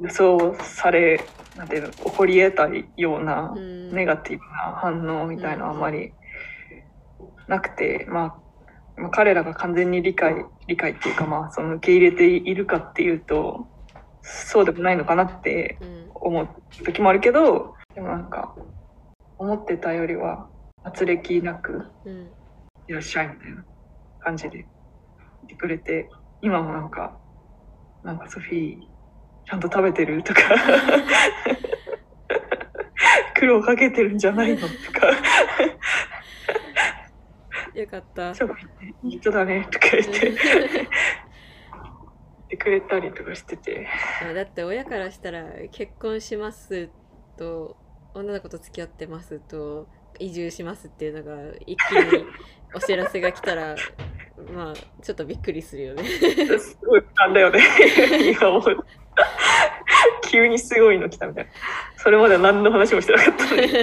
[0.02, 1.20] 予想され
[1.56, 3.80] なんていうの起こり得たようなうん。
[3.92, 6.14] ネガティブな反応みたいなあんまり
[7.48, 13.68] なくて、まあ、まあ彼らが完全に理解理解っていうかまあその受け入れているかっていうと
[14.22, 16.50] そうでもないのかなってうん思う
[16.84, 18.56] 時もあるけどでもなんか
[19.38, 20.50] 思ってたよりは
[20.84, 22.30] 圧力なくうん
[22.88, 23.64] いらっしゃいみたいな
[24.20, 24.68] 感じで言っ
[25.48, 26.10] てくれて
[26.42, 27.18] 今もなんか
[28.04, 28.89] なんかソフィー
[29.50, 30.42] ちゃんと食べてるとか。
[33.34, 35.10] 苦労かけてるんじゃないのとか。
[37.74, 38.36] いよかった。
[38.36, 40.38] ソフィーねいい人だねとか言って。
[42.50, 43.88] てくれたりとかしてて。
[44.22, 46.90] あだって親からしたら結婚します
[47.38, 47.76] と
[48.14, 49.88] 女の子と付き合ってますと
[50.20, 52.26] 移住しますっていうのが一気に
[52.76, 53.76] お知らせが来たら
[54.54, 56.04] まあちょっとびっくりするよね。
[56.04, 57.60] すごいなんだよね。
[58.32, 58.86] 今思う
[60.30, 61.52] 急にすごいの来たみたいな。
[61.98, 63.72] それまでは何の話もしてなかったのに。
[63.72, 63.78] だ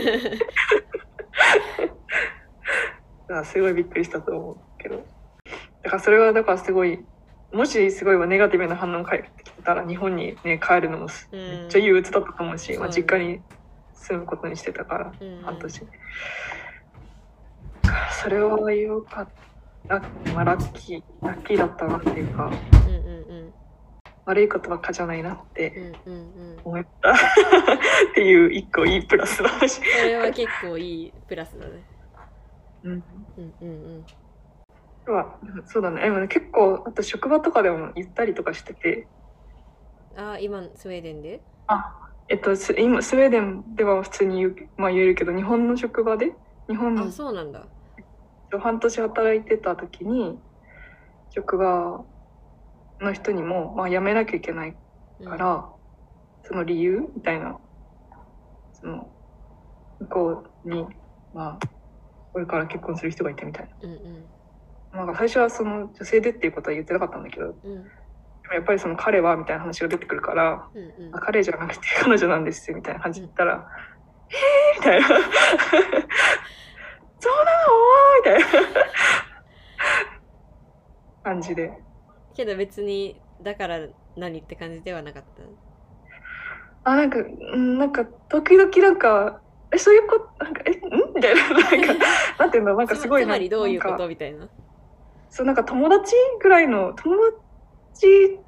[3.29, 5.05] からすごいびっくりしたと思うけど。
[5.83, 7.05] だからそれはだからすごい
[7.53, 13.41] もしすごいネガティブな反応が返ってきてたら日本にね帰るのもめっちゃ憂鬱だったと思うし、まあ、実家に
[13.95, 15.43] 住むことにしてたからうん。
[15.43, 15.83] 半年。
[18.23, 19.29] それはよかっ
[19.89, 20.01] た、
[20.35, 22.51] まあ、ラッキーラッキーだったなっていうか。
[22.87, 23.16] うんうん
[24.27, 25.71] 悪いことばっかじゃないなって
[26.05, 26.51] うんうんうん。
[26.51, 27.13] うん思った。
[27.15, 27.17] っ
[28.15, 29.81] ていう一個いいプラスの話。
[29.81, 31.85] それは結構いいプラスだね。
[32.83, 32.93] うん。
[32.93, 33.69] うんうん
[35.07, 35.15] うん。
[35.15, 36.03] はそうだね。
[36.03, 39.09] でもね結構あと職場とかでも言ったりとかしてて。
[40.17, 41.41] あー今スウェーデンで？
[42.29, 46.33] えっとす今スウェーデンでは普通に言う、まあ、言えるけど日本の職場で？
[46.69, 47.69] 日本あのそうなんだ。
[48.59, 50.41] 半年働いてた時に
[51.31, 52.05] 職場
[53.01, 54.77] の人にも、まあ、辞めなきゃいけない
[55.21, 55.29] うん。
[55.29, 55.69] から、
[56.43, 57.59] その理由みたいな
[58.73, 59.11] その
[59.99, 60.87] 向こうに
[61.33, 61.67] まあ
[62.33, 64.27] これから結婚する人がいてみたいうんうん。
[64.93, 67.55] ななんか最初はその女性でっていうことは言ってなかったんだけどうん。
[67.55, 67.59] で
[68.49, 71.17] もやっぱりその彼はみたいな話が出てくるからうんうん。
[71.17, 73.67] あ彼じゃなくて 彼女なんですみたいな感じで言ったら
[74.31, 74.81] 「えー!
[74.81, 75.21] 」みたいな「そうな
[77.67, 78.39] の?」みたい
[78.73, 78.77] な。
[81.25, 81.73] 感じで
[82.37, 83.81] けど別にだから
[84.17, 85.23] 何って感じではなかっ
[86.85, 86.91] た？
[86.91, 89.41] あなんかうんなんか時々なんか
[89.73, 90.75] 「えそういうことなんかえん?」
[91.15, 91.95] みたいな なんか
[92.39, 92.77] なんていうの？
[92.77, 94.49] なんかすごいつまりどういうことみたいな？
[95.31, 97.17] そうなんか友達ぐらいの友
[97.93, 98.39] 達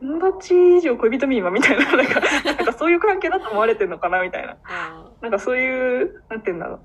[0.00, 6.80] 友達以上恋人未満みたいななんかなんかそういう関係だと思われてるのかなみたいな あなんかそういうなんていうんだろう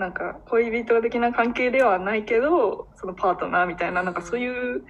[0.00, 4.84] なんか恋人的な関係ではないけどそのパートナーみたいななんかそういう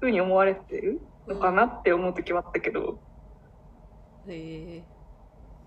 [0.00, 3.00] ふうに思われてるのかなって思う時はあったけど、
[4.28, 4.30] あ。
[4.30, 4.84] へえ。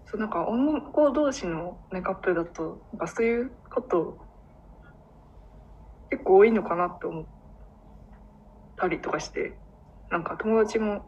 [0.06, 4.20] そうなんか女の子同士の、ね、カップルだとなんかそういうこと
[6.12, 7.26] 結構多いのかなって思っ
[8.78, 9.58] たりとかして
[10.12, 11.04] なんか友達も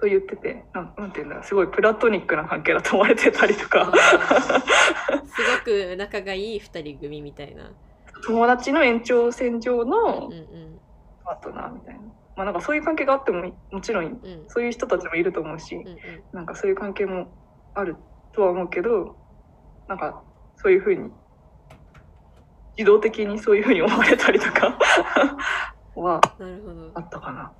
[0.00, 3.92] そう言っててなんなんていうんだすごいプラトニックな関係だと思われてたりとか
[5.44, 7.70] すごく仲がいい二人組みたいな。
[8.26, 10.78] 友達の延長線上うんのうん。
[11.24, 12.00] パートナーみたいな。
[12.36, 14.44] まあなんかそういう関係があってももちろんうんうん。
[14.48, 15.96] そういう人たちもいると思うしうんうん。
[16.32, 17.32] なんかそういう関係も
[17.74, 17.96] ある
[18.32, 19.16] とは思うけど
[19.88, 20.22] なんか
[20.56, 21.10] そういうふうに
[22.78, 24.78] 自動的にそういうふうに思われたりとか
[25.96, 26.20] は。
[26.94, 27.52] あったかな。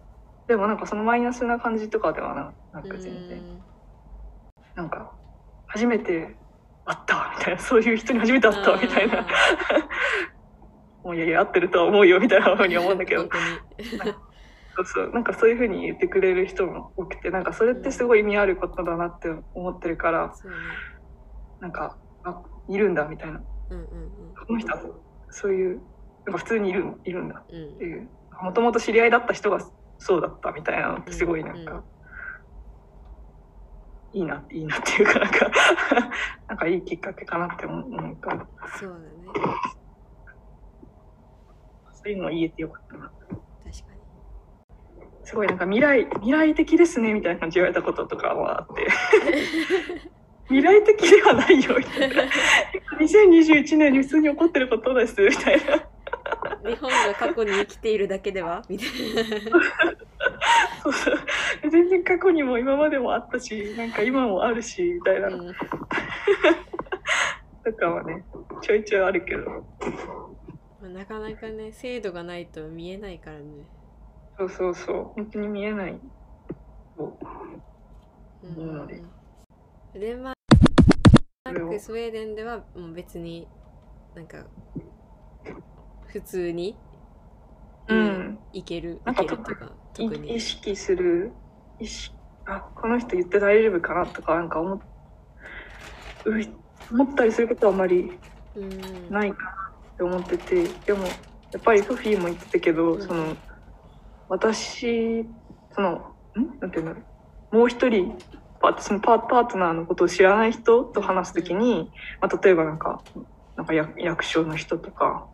[0.47, 3.39] でもなんかそのマイナスな感じとかではななうく全然。
[3.39, 3.63] ん。
[4.75, 5.13] なんか
[5.67, 6.37] 初めて
[6.85, 7.61] 会ったわみたいな。
[7.61, 9.21] そういう人に初めて会ったわみたいな。
[9.21, 9.25] あ
[11.05, 13.29] もういやいや合ってるとは思うよみたいなふうに思うんだけど。
[14.75, 15.11] そうそう。
[15.11, 20.57] なんかそういうふうに言ってくれる人も多くてなんかそれってすごい意味あることだなって思ってるからそうね。
[21.61, 23.43] なんかあいるんだみたいな。
[23.71, 23.87] うんうん
[24.47, 24.83] この人は
[25.31, 25.81] そういう
[26.27, 28.09] なんか普通にいるいるんだうんうんっていう。
[28.43, 29.61] もともと知り合いだった人が
[29.99, 31.83] そうだったみたいなのってすごいなんか、うん
[34.13, 35.51] いいなっていいなっていうかなんか
[36.49, 38.47] なんかいいきっかけかなって思う思うから
[38.79, 39.07] そうだね。
[41.93, 43.07] そういうのを言えてよかったな。
[43.07, 44.01] 確かに。
[45.25, 48.89] すごいなんか未来未来的ですねみたいな感じで言われたこととかはあって。
[50.49, 52.25] 未来的ではないよみたいな。
[53.01, 55.92] 2021年に普通に起こってることですみたいな
[56.65, 58.63] 日本が過去に生きているだけでは？
[58.69, 58.89] みたい
[60.83, 61.15] そうそう。
[61.71, 65.29] 全然過去にも今までもあったしなんか今もあるしみたいな。
[65.29, 65.55] うん。
[67.65, 68.25] とかはね
[68.61, 69.45] ちょいちょいあるけど。
[70.81, 73.45] まあなかなかね制度がないと見えないからね。
[74.39, 75.05] そうそうそう。
[75.15, 75.99] 本当に見えない。
[76.97, 77.09] そう。
[77.09, 77.63] うん
[78.45, 79.01] 思うので
[79.95, 83.47] デンマークスウェーデンではもう別に
[84.15, 84.45] なんか
[86.13, 86.79] 普通に、
[87.89, 88.39] うん。
[88.53, 89.45] いけるなんか特
[89.99, 91.33] いに意識する
[91.79, 94.79] 意識あこの人言って大丈夫かなとかなんか思
[96.91, 98.11] 思ったりすることはあまり
[98.55, 99.11] うん。
[99.11, 101.09] ないかなって思っててでもや
[101.59, 103.01] っぱりソフィーも言ってたけど、うん。
[103.01, 103.37] その
[104.29, 105.25] 私
[105.71, 105.91] その
[106.39, 106.61] ん？
[106.61, 107.01] なんていうんだろ
[107.53, 107.57] う。
[107.57, 108.19] もう一人
[108.61, 111.91] パそのパパートナーのことを知らない人と話すときに、
[112.21, 113.03] まあ、例えばなんか
[113.57, 115.29] なんか役役所の人とか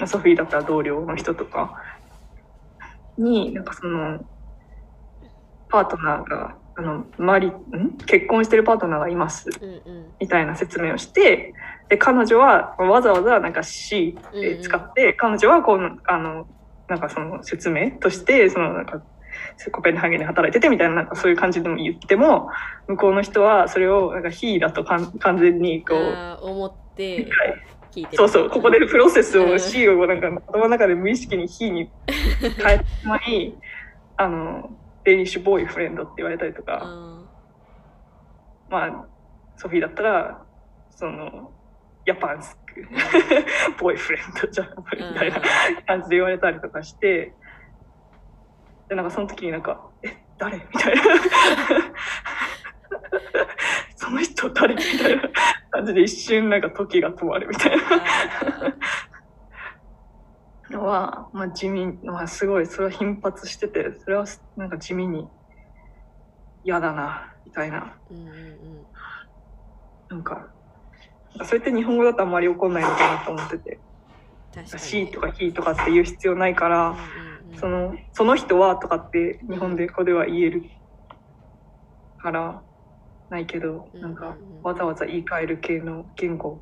[0.00, 1.80] まあソフィーだったら同僚の人とか
[3.16, 4.24] になんかその
[5.68, 7.52] パートナーがあの周りん？
[8.06, 9.50] 結婚してるパートナーがいます。
[10.18, 11.52] みたいな説明をして
[11.90, 16.46] で彼女はわざわざなんか C で使って、彼女はこうあの
[16.88, 19.02] なんかその説明としてそのなんか
[19.70, 22.48] コペンハーゲンで働いててみたいななんかそういう感じでも言っても
[22.88, 27.18] 向こうの人はそれをなんか He だと完全にこう思って。
[27.18, 27.30] 理解
[27.92, 28.16] 聞いてる。
[28.16, 29.60] そうそうここでプロセスをうん。
[29.60, 33.54] C をなんか頭の中で無意識に He に変えてしまい
[34.16, 34.70] あの
[35.04, 36.80] デニッシュボーイフレンドって言われたりとか。
[36.82, 37.16] あ
[38.70, 39.06] まあ、
[39.56, 40.44] ソフィーだったら、
[40.90, 41.50] その、
[42.06, 42.86] ヤパンスク、
[43.82, 45.40] ボーイフレンドじゃん、みーたいな
[45.86, 47.34] 感じで言われたりとかして、
[48.88, 50.56] で、なんかその時になんか、え、誰？
[50.56, 51.02] みたいな。
[53.96, 54.74] その人誰？
[54.74, 55.22] みたいな
[55.80, 57.82] 感じで一瞬なんか時が止まるみたいな。
[60.70, 64.24] のは、まあ地味、まあすごい、それは頻発してて、それは
[64.56, 65.26] なんか地味に
[66.62, 67.96] 嫌だな、みたいな。
[68.08, 68.24] うんうん。
[68.26, 68.86] うん
[70.08, 70.52] なんか、
[71.44, 73.80] それって日本語だとあんまり起こんないのかなと思ってて、
[74.52, 77.58] 確 C とか He とかって言う必要ないから、うんうんうん。
[77.60, 80.64] その、その人はとかって日本でここでは言える
[82.18, 82.64] から、
[83.30, 86.60] ないけど、うんなんかうんうんわざわざ言い換える系の言語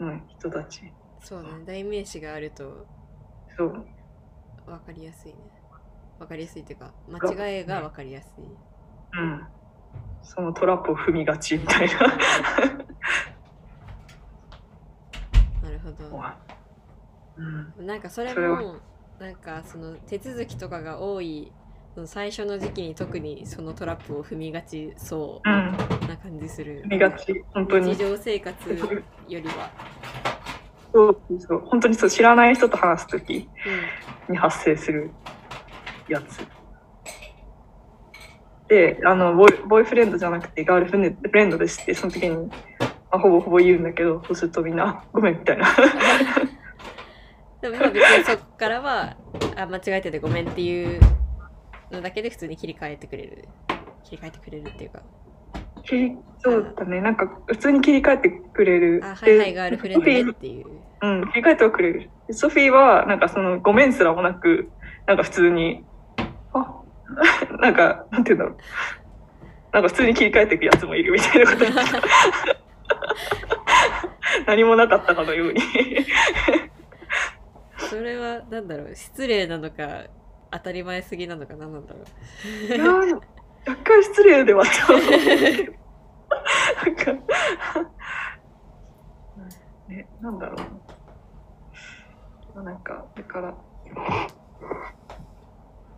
[0.00, 0.92] の人たち。
[1.20, 2.86] そうね代名詞があると
[3.56, 3.86] そう。
[4.66, 5.38] 分かりやすいね
[6.18, 9.46] 分かりやすいっていうか間違いが分かりやすいうん。
[10.22, 11.94] そのトラップを踏みがちみたいな。
[15.62, 16.22] なるほど
[17.78, 17.86] うん。
[17.86, 18.48] なんかそれそれ
[19.18, 21.52] なんかその手続きとかが多い
[22.06, 25.52] 最初の時期に特にそのトラップを踏みがちそうん。
[25.52, 27.44] うな感じする踏みがち。
[27.52, 27.98] 本当に日。
[27.98, 28.70] 常生活
[29.28, 29.70] よりは、
[30.92, 31.58] そうそう。
[31.66, 33.48] 本当にそう、知らない人と話すとき
[34.28, 35.10] うに発生する
[36.08, 36.46] やつ。
[38.68, 42.46] で、あの、ボーイボーイフレンドじゃなくてガールフレンドですって、その時に、ま
[43.12, 45.70] あ、ほぼほぼ言うんだけど、そうするとみんな、あごめんみたいな。
[45.70, 45.74] ん、
[47.60, 49.16] でも今別にそこからは
[49.56, 51.00] あ間違えててごめんっていう
[51.90, 53.48] のだけで普通に切り替えてくれる
[54.04, 55.02] 切り替えてくれるっていうか
[55.84, 59.00] 切りそうだね、なんか普通に切り替えてくれる。
[59.02, 60.66] あはいはいでガールフレンドねっていう
[61.00, 62.10] うん、切り替えてはくれる。
[62.26, 64.68] でソフィーは、なんかその、ごめんすらもなく、
[65.06, 65.84] なんか普通に、
[66.52, 66.74] あ、
[67.60, 68.56] なんか、なんて言うんだろう。
[69.72, 71.64] なんか普通に切り替えていくやつもいるみたいなこと
[74.46, 75.60] 何もなかったかのように。
[77.76, 80.04] それはなんだろう失礼なのか
[80.50, 82.74] 当たり前すぎなのか何なんだろう。
[82.74, 83.14] いやー
[83.66, 85.72] 若干失礼ではと思うけど。
[86.84, 87.12] なんか、
[89.88, 90.56] ね、なんだろ
[92.54, 92.62] うな。
[92.62, 93.54] なんか、だから、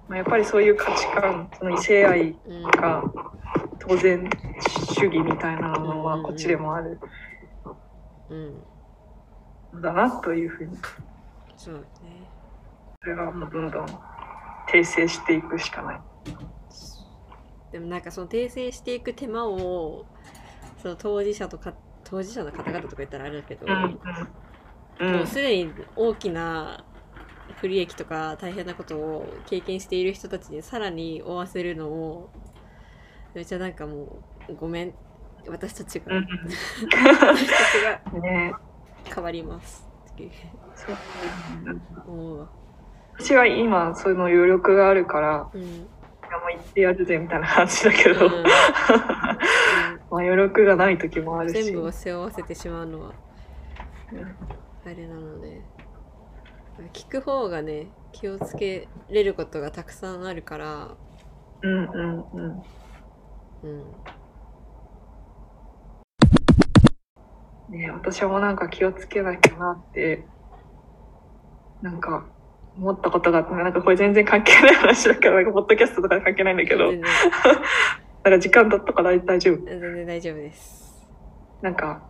[0.08, 2.62] まあ、やっぱりそういう価値観、その異性愛うん。
[2.62, 3.02] が
[3.78, 4.28] 当然
[4.94, 6.98] 主義みたいなのはこっちでもある。
[8.28, 8.66] うん。
[9.78, 10.76] んだなというふうに、
[11.56, 12.30] そうね。
[13.02, 13.86] それはもうどんどん
[14.72, 16.00] 訂正していくしかない。
[17.72, 20.06] でもなんかその訂正していく手間を
[20.82, 23.72] その当事者とか当事者の方々とか言ったらあれだけど、うん
[25.00, 25.08] うん。
[25.08, 26.84] うもうんすでに大きな
[27.56, 32.30] 不利益とか大変なことを経験している人たちにさらに負わせるのを
[33.34, 34.94] めっちゃなんかもうごめん
[35.48, 38.60] 私たちが、うん私たちが
[39.14, 40.30] 変わりますって
[42.06, 42.59] 思うわ。
[43.20, 45.60] 私は今その余力があるからうん。
[45.62, 45.66] い
[46.32, 48.32] やもう行ってやるぜみたいな感じだけど、うん。
[48.32, 48.44] うん。
[48.46, 48.56] まあ
[50.10, 51.62] 余力がない時もあるし。
[51.64, 53.12] 全部を背負わせてしまうのは
[54.12, 55.60] うんあれなので。
[56.94, 60.88] 聞く方がね気をつけれることがたくさんあるから。
[61.62, 62.62] うんうんうん。
[63.64, 63.84] うん。
[67.68, 70.24] ね私もなんか気をつけなきゃなって
[71.82, 72.24] なんか
[72.80, 77.10] 思ったことがあってなんかこれ全然関係ない話だからなんかポッドキャストとか関係ないんだけど全然。
[78.24, 79.64] なんか時間だったから大丈夫。
[79.64, 81.08] 全然大丈夫です。
[81.62, 82.02] なんか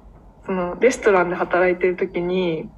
[0.46, 2.70] そのレストランで働いてる時に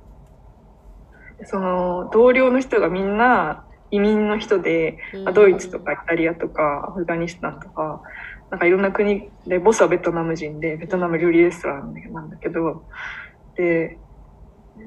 [1.45, 8.03] その同僚の人がみんな移民の人で、まあドイツとかイタリアとかアフガニスタンとか
[8.51, 12.85] なんかいろんな国でボスはベトナム人でベトナム料理レストランなんだけど
[13.57, 13.99] で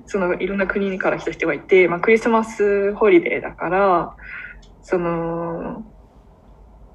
[0.05, 4.15] そのいろんな国から来た人がいて、まあ、クリスマスホリデーだから
[4.81, 5.83] その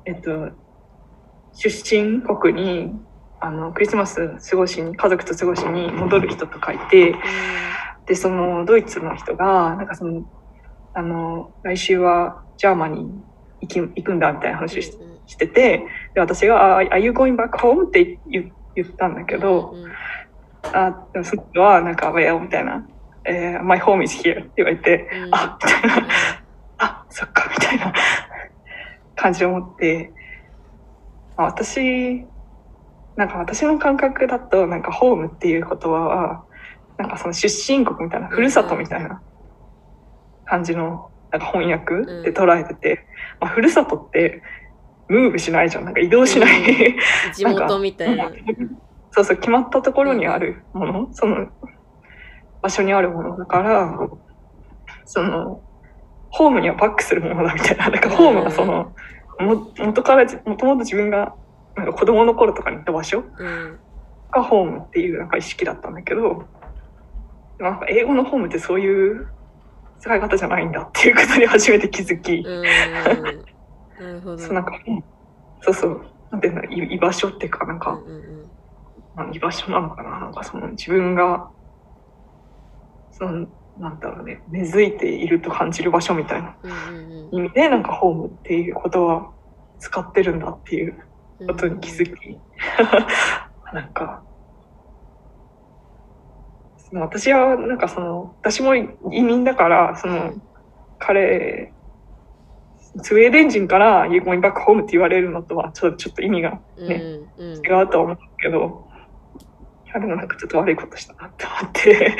[0.04, 0.50] えっと
[1.52, 2.92] 出身国に
[3.40, 7.16] あのクリスマス過ごしに家族と過ごしに戻る人とかいてうん
[8.10, 10.24] で、そのドイツの人が、なんかその、
[10.94, 13.22] あの、来週は Germany に
[13.60, 17.86] 行き行くんだみたいな話をしうんしてて、で、私が、あ Are you going back home?
[17.86, 19.76] って言言ったんだけど、
[20.62, 22.86] あ、でもその人は、なんか、well, みたいな、
[23.24, 25.34] えー my home is here って言われて、うん。
[25.34, 26.08] あ、みたいな、
[26.78, 27.92] あ、そっか、みたいな。
[29.16, 30.12] 感じを持って、
[31.36, 32.24] まあ私、
[33.16, 36.44] なんか私の感覚だと、なんかホームっていう言葉は、
[36.96, 39.20] なんかその出身国みたいな、ふるさとみたいな。
[40.46, 43.06] 感じの、なんか翻訳で捉えてて、
[43.38, 44.42] まあ、ふるさとって、
[45.08, 45.84] ムーブしないじゃん。
[45.84, 46.96] なんか移動しない。
[47.34, 48.30] 地元みたいな。
[49.12, 51.48] そうそう、決まったところにあるもの、その
[52.62, 53.98] 場所にあるものだから、
[55.04, 55.62] その、
[56.30, 57.90] ホームにはバックするものだみたいな。
[57.90, 58.92] だからホームがその、
[59.40, 61.34] も元からじ、もともと自分が
[61.76, 63.78] なんか子供の頃とかに行った場所うん
[64.30, 66.44] がホームっていうなんか意識だったんだけど、
[67.58, 69.28] なんか英語のホームってそういう
[69.98, 72.44] 使い方じゃないんだっていうことに初めて気づき。
[74.38, 74.72] そうなんか、
[75.60, 76.00] そうそう、
[76.30, 78.39] なんていうの、居居場所っていうか、なんか、うんうん
[79.20, 80.20] まあ、居場所なのかな？
[80.20, 81.50] なんかその自分が、
[83.12, 83.46] その、
[83.78, 86.56] なんだろうね、根付いていると感じる場所みたいな。
[86.62, 89.30] うんうん意味で、なんかホームっていうことは
[89.78, 91.00] 使ってるんだっていう
[91.38, 92.40] うんことに気づき、
[93.72, 94.24] なんか、
[96.78, 98.88] その私はなんかその、私も移
[99.22, 100.32] 民だから、その、
[100.98, 101.72] 彼、
[103.00, 106.94] スウェーデン人から、You're going back home って言われるのとはちょっとちょっと意味がね
[107.38, 107.64] うんうん。
[107.64, 108.89] 違うとは思うけど、い
[109.92, 112.16] やでもなんかちょっと悪いことしたなって思って、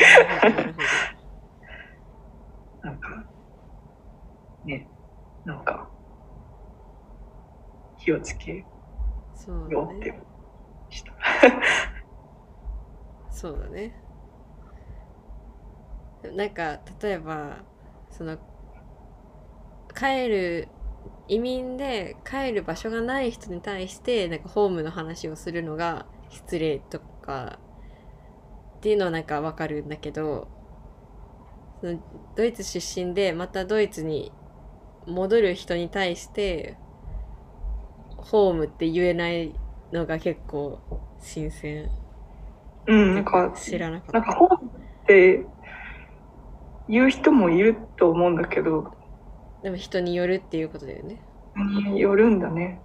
[2.83, 3.25] なんか、
[4.65, 4.89] ね、
[5.45, 5.89] なんか、
[7.99, 8.65] 気をつけ
[9.69, 10.23] ようってね。
[10.91, 11.13] した。
[13.31, 13.95] そうだね。
[16.35, 17.59] なんか例えば
[18.11, 18.37] その
[19.95, 20.69] 帰る
[21.29, 27.59] 移民で帰る場所がない人に対してなんかホームの話をするのが失礼とか
[28.79, 30.49] っていうのはなんかわかるんだけど
[31.81, 32.01] その
[32.37, 34.33] ドイツ出身でまたドイツに
[35.07, 36.77] 戻る人に対して
[38.17, 39.55] ホームって言えない
[39.93, 40.81] のが結構
[41.21, 41.91] 新鮮
[42.87, 44.21] うん、なんか、知らなかった。
[44.21, 45.47] なんかホームって
[46.89, 48.93] 言う人もいると思うんだけど、
[49.63, 51.23] でも人によるっていうことだよね。
[51.57, 52.81] によるんだね。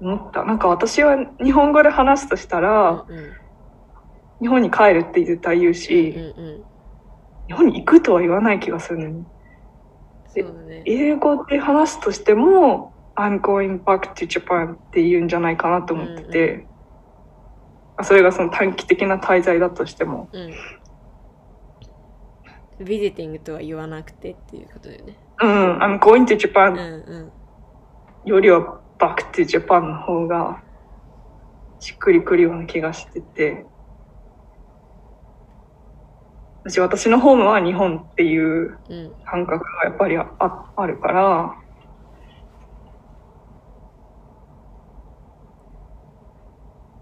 [0.00, 0.44] と思った。
[0.44, 3.40] なんか私は日本語で話すとしたら、うんうん
[4.40, 6.64] 日本に帰るって絶対言うし、うんうん。
[7.48, 9.24] 日本に行くとは言わない気がするのに。
[10.34, 10.82] ね。
[10.86, 16.66] 英語で話すとしても、I'm going back to Japan って言うんじゃないかなと思ってて、
[17.96, 20.54] あそれがその短期的な滞在だとしても、うん。
[22.86, 25.18] ビジティングとは言わなくてっていうことだよね。
[25.42, 26.72] うん、I'm going to うん Japan
[27.06, 27.32] うん。
[28.24, 30.62] よりは back to Japan の方が
[31.80, 33.64] しっくりくるような気がしてて、
[36.62, 38.78] 私、私のホームは日本っていう。
[39.24, 41.54] 感覚がやっぱりああるから、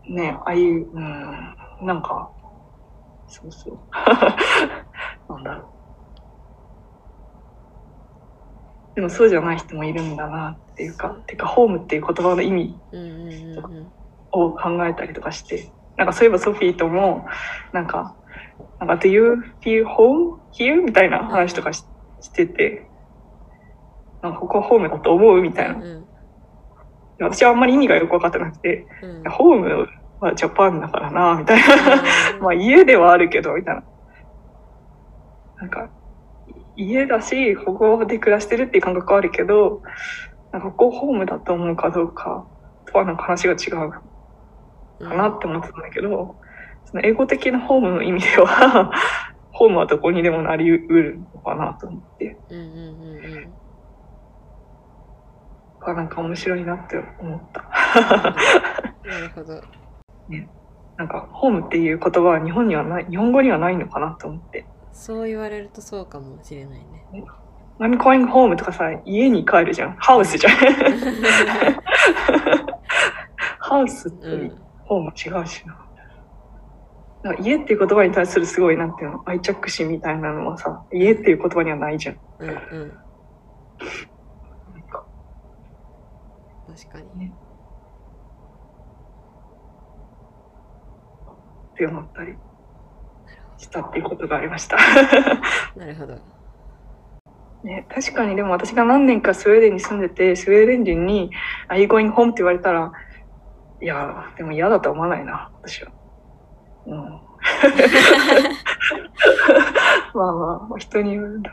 [0.09, 2.31] ねああいう、うん、なんか、
[3.27, 3.79] そうそう。
[5.33, 5.78] なんだろう。
[8.99, 12.75] でもそうじゃない人もいるんだなっていうか、てか、ホームっていう言葉の意味。
[14.33, 17.25] を考えたりとかして、なんかそういえばソフィーとも、
[17.73, 18.17] なんか、
[18.81, 20.83] なんか、Do you feel home here?
[20.83, 21.85] みたいな話とかし
[22.21, 22.89] してて、
[24.21, 25.77] なんかここホームだと思うみたいな。
[25.77, 26.05] うん
[27.21, 29.31] 私はあんまり意味がよくわかってなくて、うん。
[29.31, 29.89] ホーム
[30.21, 32.03] はジャパンだからな、みたいな。
[32.41, 33.83] まあ家ではあるけど、みたいな。
[35.57, 35.91] なんか、
[36.79, 39.83] 家だし、ここで暮らしてるっていう感覚はあるけど、
[40.53, 42.47] なんかここホームだと思うかどうか
[42.87, 44.03] とはなんか話が違うか
[45.01, 46.37] なって思ってたんだけど、
[46.85, 48.93] その英語的なホームの意味では、
[49.51, 53.55] ホームはどこにでもなりうるのかなと思って、うんうんうんうん。
[55.81, 57.63] がなんか面白いなって思った。
[59.05, 59.61] なるほど。
[60.97, 64.67] なんか、ホームっていう言葉は日本にはない、日本語にはないのかなと思って。
[64.99, 67.07] そう言われるとそうかもしれないね。
[67.79, 69.95] I'm going home とかさ、家に帰るじゃん。
[69.97, 70.55] ハウスじゃん。
[73.61, 74.61] ハウスとうん。
[74.87, 75.87] ホーム違うしな。
[77.23, 82.19] なんか家っていう言葉に対するすごい、なんていうの、愛着心みたいなのはさ、家っていう言葉にはないじゃん。
[82.41, 82.57] うんうん。
[86.77, 87.29] 確かに。
[87.29, 87.33] っ
[91.77, 92.37] て思ったり。
[93.59, 94.77] したっていうことがありました。
[95.77, 96.19] なるほど
[97.65, 101.31] ね、確かにでも私が何年かスウェーデンに住んでて、スウェーデン人に、
[101.69, 102.31] Are you going home?
[102.31, 102.93] って言われたら、
[103.83, 105.91] いや、でも嫌だとは思わないな、私は。
[106.87, 106.95] うん。
[110.15, 111.53] まあまあ、人によるんだ。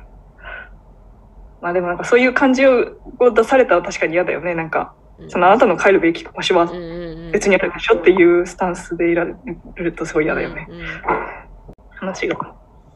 [1.62, 2.86] まあでもなんかそういう感じを
[3.34, 4.54] 出されたら確かに嫌だよね。
[4.54, 4.94] なんか、
[5.30, 6.82] そのあなたの帰るべき場所はうんうん
[7.28, 9.34] うん別にあるでしょっていうスタンスでいられ
[9.76, 10.68] るとすごい嫌だよね。
[10.70, 11.45] うんうん
[12.06, 12.56] 話が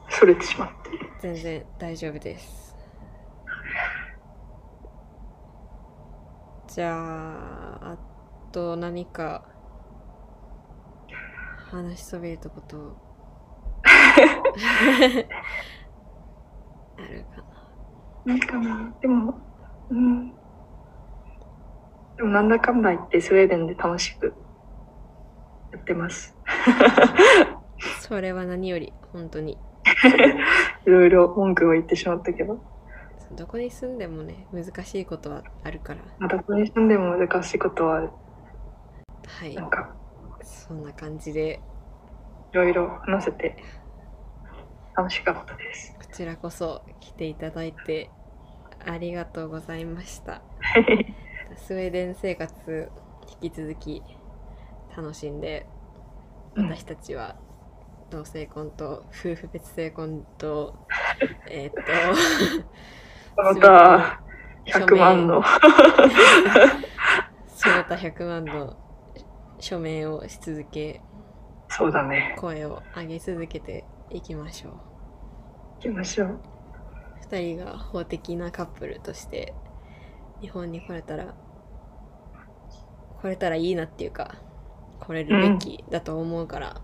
[0.10, 0.76] それてしまって。
[1.20, 2.76] 全然大丈夫です
[6.68, 7.98] じゃああ
[8.54, 9.44] と何か
[11.72, 12.96] 話しそびれたこと
[16.98, 19.34] あるかななんかな、でも、
[19.90, 20.30] うん。
[22.18, 24.34] でもなんだかんだ言ってスウェーデンで楽しく
[25.72, 26.36] やってます。
[28.10, 29.56] それは何より本当に。
[30.86, 32.60] いろいろ文句を言ってしまったけど、
[33.34, 36.02] どこに住んでもね難しいことはあるから。
[36.18, 38.10] またここに住んでも難しいことはある。
[39.28, 39.54] はい。
[39.54, 39.96] なんか、
[40.42, 41.62] そんな感じで。
[42.52, 43.56] いろいろ話せて
[44.98, 45.96] 楽しかったです。
[46.00, 48.10] こちらこそ来ていただいて
[48.84, 50.42] ありがとうございました。
[51.56, 52.90] スウェーデン生活
[53.44, 54.02] 引き続き
[54.98, 55.68] 楽しんで
[56.56, 56.66] うん。
[56.66, 57.36] 私たちは
[58.10, 60.88] 同性婚と夫婦別姓婚と
[61.50, 61.82] えーっと
[63.42, 64.22] また、
[64.66, 65.44] 100万の。
[67.48, 68.78] その他100万の
[69.60, 71.02] 署名をし続け
[71.68, 72.36] そうだね。
[72.40, 74.74] 声を上げ続けていきましょう
[75.76, 76.40] 行きましょう。
[77.30, 79.54] 2人が法的なカップルとして
[80.42, 81.36] 日本に来れたら
[83.22, 84.36] 来れたらいいなっていうか
[85.00, 86.82] 来れるべきだと思うから、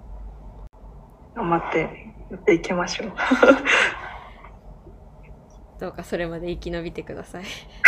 [1.36, 3.13] 頑張ってやっていきましょう。
[5.79, 7.43] どうかそれまで生き延びてください。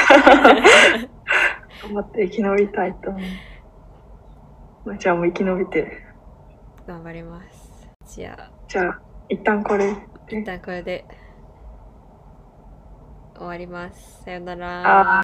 [1.83, 3.21] 頑張って生き延びたいと思う。
[4.85, 6.05] まあじゃあもう生き延びて。
[6.85, 7.89] 頑張ります。
[8.05, 8.51] じゃあ。
[8.67, 9.93] じゃあ、一旦これ
[10.27, 10.39] で。
[10.39, 11.05] 一旦これで
[13.37, 14.23] 終わります。
[14.23, 15.15] さよなあら